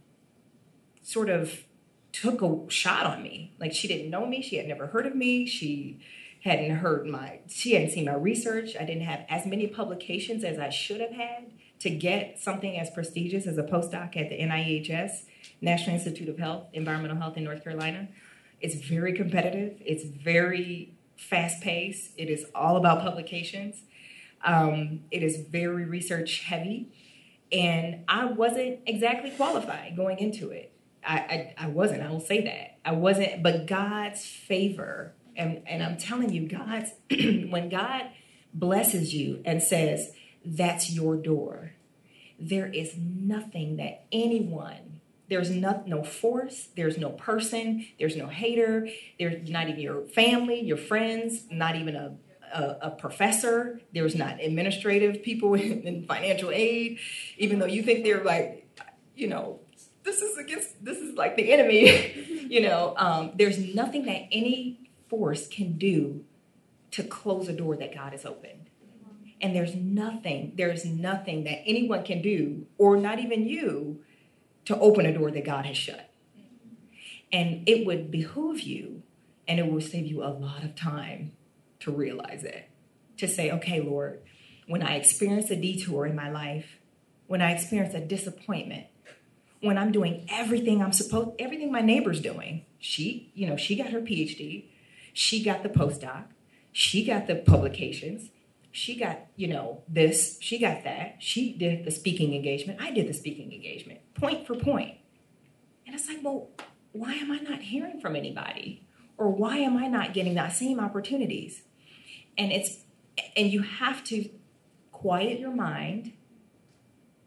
sort 1.02 1.30
of 1.30 1.64
took 2.12 2.44
a 2.44 2.70
shot 2.70 3.08
on 3.08 3.24
me. 3.24 3.54
Like 3.60 3.74
she 3.74 3.88
didn't 3.88 4.12
know 4.12 4.28
me, 4.28 4.44
she 4.44 4.58
had 4.58 4.68
never 4.68 4.86
heard 4.88 5.08
of 5.08 5.16
me, 5.16 5.48
she 5.48 5.98
hadn't 6.44 6.76
heard 6.78 7.08
my, 7.08 7.40
she 7.48 7.74
hadn't 7.74 7.92
seen 7.92 8.06
my 8.06 8.16
research. 8.16 8.76
I 8.78 8.84
didn't 8.84 9.04
have 9.04 9.26
as 9.30 9.46
many 9.46 9.68
publications 9.68 10.44
as 10.44 10.60
I 10.60 10.70
should 10.70 11.00
have 11.00 11.12
had 11.12 11.52
to 11.80 11.90
get 11.90 12.38
something 12.38 12.78
as 12.78 12.90
prestigious 12.90 13.48
as 13.48 13.58
a 13.58 13.64
postdoc 13.64 14.18
at 14.18 14.30
the 14.30 14.38
NIEHS, 14.40 15.24
National 15.62 15.96
Institute 15.96 16.28
of 16.28 16.38
Health, 16.38 16.68
Environmental 16.74 17.18
Health 17.18 17.38
in 17.38 17.46
North 17.46 17.64
Carolina. 17.64 18.10
It's 18.60 18.76
very 18.76 19.14
competitive. 19.14 19.82
It's 19.86 20.04
very 20.04 20.94
fast 21.16 21.62
paced. 21.62 22.12
It 22.18 22.30
is 22.30 22.46
all 22.54 22.76
about 22.76 23.02
publications. 23.02 23.84
Um, 24.44 25.02
it 25.12 25.24
is 25.24 25.38
very 25.38 25.86
research 25.86 26.42
heavy. 26.42 26.90
And 27.52 28.04
I 28.10 28.26
wasn't 28.26 28.80
exactly 28.86 29.32
qualified 29.32 29.96
going 29.96 30.20
into 30.20 30.52
it. 30.52 30.74
I, 31.06 31.16
I, 31.16 31.54
I 31.58 31.68
wasn't, 31.68 32.02
I 32.02 32.10
will 32.10 32.20
say 32.20 32.42
that. 32.42 32.78
I 32.84 32.94
wasn't, 32.94 33.44
but 33.44 33.68
God's 33.68 34.26
favor, 34.26 35.14
and, 35.36 35.62
and 35.68 35.84
I'm 35.84 35.98
telling 35.98 36.32
you, 36.32 36.48
God's, 36.48 36.92
when 37.10 37.70
God 37.70 38.04
blesses 38.54 39.14
you 39.14 39.42
and 39.46 39.62
says, 39.62 40.12
that's 40.46 40.92
your 40.92 41.16
door, 41.16 41.74
there 42.40 42.68
is 42.68 42.96
nothing 42.98 43.78
that 43.78 44.06
anyone 44.12 44.94
there's 45.30 45.50
no, 45.50 45.84
no 45.88 46.04
force, 46.04 46.68
there's 46.76 46.98
no 46.98 47.10
person, 47.10 47.88
there's 47.98 48.16
no 48.16 48.28
hater, 48.28 48.88
there's 49.18 49.50
not 49.50 49.70
even 49.70 49.80
your 49.80 50.02
family, 50.02 50.62
your 50.62 50.78
friends, 50.78 51.46
not 51.50 51.76
even 51.76 51.96
a, 51.96 52.16
a, 52.54 52.78
a 52.82 52.92
professor, 52.92 53.80
there's 53.94 54.16
not 54.16 54.40
administrative 54.42 55.24
people 55.24 55.56
in, 55.56 55.82
in 55.88 56.06
financial 56.06 56.52
aid, 56.52 57.00
even 57.38 57.60
though 57.60 57.66
you 57.66 57.82
think 57.82 58.04
they're 58.04 58.24
like, 58.24 58.68
you 59.16 59.28
know, 59.28 59.60
this 60.04 60.22
is 60.22 60.38
against, 60.38 60.84
this 60.84 60.98
is 60.98 61.16
like 61.16 61.38
the 61.38 61.52
enemy, 61.52 62.46
you 62.50 62.62
know, 62.62 62.94
um, 62.98 63.32
there's 63.36 63.58
nothing 63.58 64.06
that 64.06 64.28
any 64.32 64.83
force 65.14 65.48
can 65.48 65.78
do 65.78 66.26
to 66.90 67.04
close 67.04 67.48
a 67.48 67.54
door 67.54 67.78
that 67.78 67.94
God 67.94 68.14
has 68.14 68.26
opened. 68.26 68.72
And 69.40 69.56
there's 69.56 69.76
nothing, 69.76 70.54
there's 70.56 70.86
nothing 70.86 71.44
that 71.44 71.62
anyone 71.68 72.04
can 72.04 72.24
do, 72.24 72.66
or 72.80 72.98
not 72.98 73.20
even 73.20 73.48
you, 73.48 74.00
to 74.66 74.76
open 74.80 75.06
a 75.06 75.14
door 75.14 75.30
that 75.30 75.46
God 75.46 75.68
has 75.68 75.78
shut. 75.78 76.10
And 77.32 77.68
it 77.70 77.86
would 77.86 78.10
behoove 78.10 78.62
you 78.62 79.04
and 79.48 79.60
it 79.60 79.72
will 79.72 79.82
save 79.82 80.08
you 80.08 80.24
a 80.24 80.34
lot 80.34 80.64
of 80.64 80.76
time 80.76 81.34
to 81.82 81.92
realize 81.92 82.44
it. 82.44 82.70
To 83.18 83.28
say, 83.28 83.52
okay, 83.52 83.82
Lord, 83.82 84.22
when 84.68 84.82
I 84.82 84.96
experience 84.96 85.52
a 85.52 85.56
detour 85.56 86.08
in 86.08 86.16
my 86.16 86.32
life, 86.32 86.80
when 87.28 87.42
I 87.42 87.52
experience 87.52 87.94
a 87.94 88.00
disappointment, 88.00 88.88
when 89.62 89.78
I'm 89.78 89.92
doing 89.92 90.26
everything 90.32 90.82
I'm 90.82 90.92
supposed, 90.92 91.32
everything 91.38 91.72
my 91.72 91.82
neighbor's 91.82 92.20
doing. 92.20 92.66
She, 92.80 93.32
you 93.36 93.48
know, 93.48 93.58
she 93.58 93.76
got 93.76 93.92
her 93.92 94.02
PhD, 94.02 94.66
she 95.14 95.44
got 95.44 95.64
the 95.64 95.70
postdoc, 95.70 96.26
she 96.72 97.06
got 97.06 97.28
the 97.28 97.36
publications, 97.36 98.30
she 98.72 98.96
got, 98.96 99.20
you 99.36 99.48
know, 99.48 99.84
this, 99.88 100.38
she 100.42 100.58
got 100.58 100.84
that. 100.84 101.18
She 101.20 101.54
did 101.54 101.86
the 101.86 101.92
speaking 101.92 102.34
engagement. 102.34 102.82
I 102.82 102.90
did 102.90 103.08
the 103.08 103.14
speaking 103.14 103.54
engagement, 103.54 104.00
point 104.16 104.48
for 104.48 104.56
point. 104.56 104.98
And 105.86 105.96
it's 105.96 106.08
like, 106.08 106.24
well, 106.24 106.50
why 106.92 107.14
am 107.14 107.32
I 107.32 107.38
not 107.38 107.62
hearing 107.62 108.02
from 108.02 108.16
anybody? 108.16 108.88
Or 109.16 109.30
why 109.30 109.58
am 109.58 109.78
I 109.78 109.88
not 109.88 110.14
getting 110.14 110.34
that 110.36 110.54
same 110.54 110.80
opportunities? 110.80 111.62
And 112.36 112.52
it's, 112.52 112.80
and 113.38 113.52
you 113.54 113.62
have 113.62 114.04
to 114.06 114.28
quiet 114.92 115.40
your 115.40 115.54
mind 115.54 116.14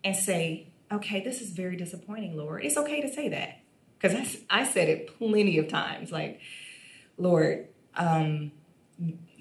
and 0.03 0.17
say, 0.17 0.73
okay, 0.91 1.23
this 1.23 1.41
is 1.41 1.51
very 1.51 1.77
disappointing, 1.77 2.37
Lord. 2.37 2.65
It's 2.65 2.77
okay 2.77 3.01
to 3.03 3.09
say 3.09 3.29
that. 3.29 3.61
Because 3.99 4.43
I, 4.51 4.63
I 4.63 4.65
said 4.65 4.89
it 4.89 5.17
plenty 5.19 5.59
of 5.59 5.69
times, 5.69 6.11
like, 6.11 6.41
Lord, 7.17 7.69
um, 7.97 8.53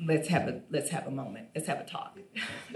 let's 0.04 0.28
have 0.30 0.48
a 0.48 0.62
let's 0.70 0.90
have 0.90 1.08
a 1.08 1.12
moment. 1.12 1.50
Let's 1.56 1.68
have 1.68 1.80
a 1.80 1.86
talk. 1.86 2.18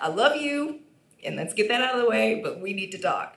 I 0.00 0.08
love 0.08 0.36
you, 0.36 0.80
and 1.24 1.36
let's 1.36 1.54
get 1.54 1.68
that 1.68 1.80
out 1.80 1.94
of 1.94 2.02
the 2.02 2.08
way. 2.08 2.40
But 2.42 2.60
we 2.60 2.72
need 2.72 2.92
to 2.92 2.98
talk. 2.98 3.36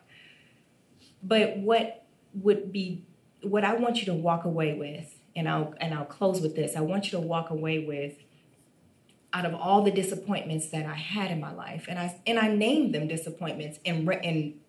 But 1.24 1.58
what 1.58 2.06
would 2.34 2.72
be 2.72 3.04
what 3.42 3.64
I 3.64 3.74
want 3.76 3.98
you 3.98 4.06
to 4.06 4.14
walk 4.14 4.46
away 4.46 4.74
with, 4.74 5.20
and 5.36 5.48
I'll 5.48 5.74
and 5.80 5.94
I'll 5.94 6.06
close 6.06 6.42
with 6.42 6.56
this. 6.56 6.76
I 6.76 6.82
want 6.82 7.06
you 7.06 7.12
to 7.12 7.20
walk 7.20 7.50
away 7.50 7.80
with 7.80 8.16
out 9.34 9.46
of 9.46 9.54
all 9.54 9.82
the 9.84 9.92
disappointments 9.92 10.70
that 10.70 10.86
I 10.86 10.96
had 10.96 11.32
in 11.32 11.40
my 11.40 11.54
life, 11.54 11.86
and 11.88 12.00
I 12.00 12.20
and 12.26 12.40
I 12.40 12.54
named 12.54 12.94
them 12.94 13.08
disappointments, 13.08 13.80
and 13.86 14.08
and 14.24 14.60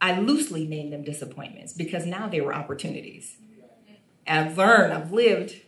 I 0.00 0.18
loosely 0.20 0.66
named 0.66 0.92
them 0.92 1.02
disappointments 1.02 1.72
because 1.72 2.06
now 2.06 2.28
they 2.28 2.40
were 2.40 2.54
opportunities. 2.54 3.36
I've 4.26 4.58
learned, 4.58 4.92
I've 4.92 5.10
lived 5.10 5.62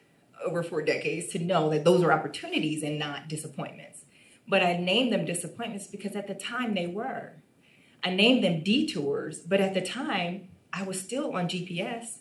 over 0.45 0.63
four 0.63 0.83
decades 0.83 1.33
to 1.33 1.39
know 1.39 1.71
that 1.71 1.85
those 1.85 2.03
are 2.03 2.13
opportunities 2.13 2.83
and 2.83 2.99
not 2.99 3.29
disappointments. 3.29 4.05
But 4.49 4.63
I 4.63 4.77
named 4.77 5.13
them 5.13 5.25
disappointments 5.25 5.87
because 5.87 6.17
at 6.17 6.27
the 6.27 6.35
time 6.35 6.75
they 6.75 6.87
were. 6.87 7.35
I 8.03 8.11
named 8.11 8.43
them 8.43 8.63
detours, 8.63 9.41
but 9.41 9.61
at 9.61 9.75
the 9.75 9.83
time 9.83 10.49
I 10.73 10.83
was 10.83 11.01
still 11.01 11.37
on 11.37 11.49
GPS. 11.49 12.19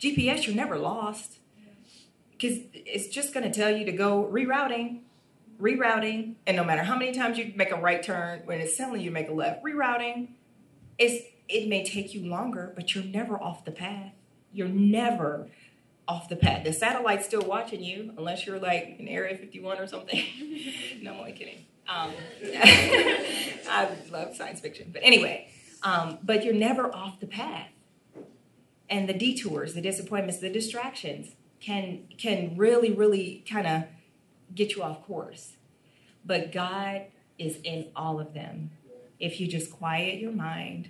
GPS, 0.00 0.46
you're 0.46 0.56
never 0.56 0.78
lost 0.78 1.38
because 2.32 2.58
it's 2.72 3.08
just 3.08 3.34
going 3.34 3.50
to 3.50 3.52
tell 3.52 3.70
you 3.70 3.84
to 3.84 3.92
go 3.92 4.28
rerouting, 4.32 5.00
rerouting, 5.60 6.36
and 6.46 6.56
no 6.56 6.64
matter 6.64 6.82
how 6.82 6.96
many 6.96 7.12
times 7.12 7.36
you 7.36 7.52
make 7.54 7.70
a 7.70 7.76
right 7.76 8.02
turn, 8.02 8.40
when 8.46 8.60
it's 8.60 8.76
telling 8.76 9.02
you 9.02 9.10
make 9.10 9.28
a 9.28 9.32
left, 9.32 9.62
rerouting, 9.62 10.28
it's 10.98 11.26
it 11.48 11.68
may 11.68 11.84
take 11.84 12.14
you 12.14 12.28
longer, 12.30 12.72
but 12.74 12.94
you're 12.94 13.04
never 13.04 13.40
off 13.40 13.64
the 13.64 13.72
path. 13.72 14.12
You're 14.52 14.68
never 14.68 15.48
off 16.10 16.28
the 16.28 16.34
path. 16.34 16.64
The 16.64 16.72
satellite's 16.72 17.24
still 17.24 17.42
watching 17.42 17.84
you, 17.84 18.12
unless 18.18 18.44
you're 18.44 18.58
like 18.58 18.96
in 18.98 19.06
Area 19.06 19.36
51 19.36 19.78
or 19.78 19.86
something. 19.86 20.20
no, 21.02 21.12
I'm 21.12 21.20
only 21.20 21.32
kidding. 21.32 21.64
Um, 21.88 22.10
I 23.70 23.88
love 24.10 24.34
science 24.34 24.58
fiction, 24.60 24.90
but 24.92 25.02
anyway, 25.04 25.48
um, 25.84 26.18
but 26.24 26.44
you're 26.44 26.54
never 26.54 26.92
off 26.92 27.20
the 27.20 27.28
path. 27.28 27.68
And 28.88 29.08
the 29.08 29.14
detours, 29.14 29.74
the 29.74 29.80
disappointments, 29.80 30.40
the 30.40 30.50
distractions 30.50 31.36
can 31.60 32.08
can 32.18 32.56
really, 32.56 32.90
really 32.92 33.44
kind 33.48 33.68
of 33.68 33.84
get 34.52 34.74
you 34.74 34.82
off 34.82 35.06
course. 35.06 35.52
But 36.24 36.50
God 36.50 37.02
is 37.38 37.58
in 37.62 37.86
all 37.94 38.18
of 38.18 38.34
them. 38.34 38.72
If 39.20 39.40
you 39.40 39.46
just 39.46 39.70
quiet 39.70 40.18
your 40.18 40.32
mind, 40.32 40.88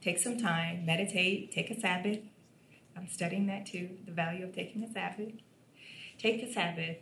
take 0.00 0.18
some 0.18 0.38
time, 0.38 0.86
meditate, 0.86 1.50
take 1.50 1.70
a 1.72 1.80
Sabbath, 1.80 2.20
I'm 2.96 3.08
studying 3.08 3.46
that 3.46 3.66
too, 3.66 3.90
the 4.04 4.12
value 4.12 4.44
of 4.44 4.54
taking 4.54 4.82
a 4.82 4.92
Sabbath. 4.92 5.32
Take 6.18 6.42
a 6.42 6.52
Sabbath, 6.52 6.98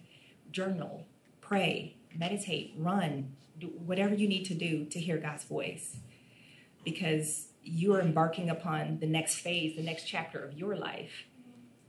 journal, 0.51 1.07
pray, 1.41 1.97
meditate, 2.17 2.75
run, 2.79 3.37
do 3.59 3.67
whatever 3.69 4.15
you 4.15 4.29
need 4.29 4.45
to 4.47 4.55
do 4.55 4.87
to 4.87 4.99
hear 4.99 5.19
God's 5.19 5.45
voice. 5.45 5.97
Because 6.85 7.49
you 7.63 7.95
are 7.95 8.01
embarking 8.01 8.51
upon 8.51 8.99
the 8.99 9.07
next 9.07 9.37
phase, 9.37 9.77
the 9.77 9.83
next 9.83 10.05
chapter 10.05 10.45
of 10.45 10.59
your 10.59 10.77
life. 10.77 11.27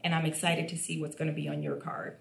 And 0.03 0.13
I'm 0.13 0.25
excited 0.25 0.67
to 0.69 0.77
see 0.77 1.01
what's 1.01 1.15
going 1.15 1.29
to 1.29 1.33
be 1.33 1.47
on 1.47 1.63
your 1.63 1.77
card. 1.77 2.17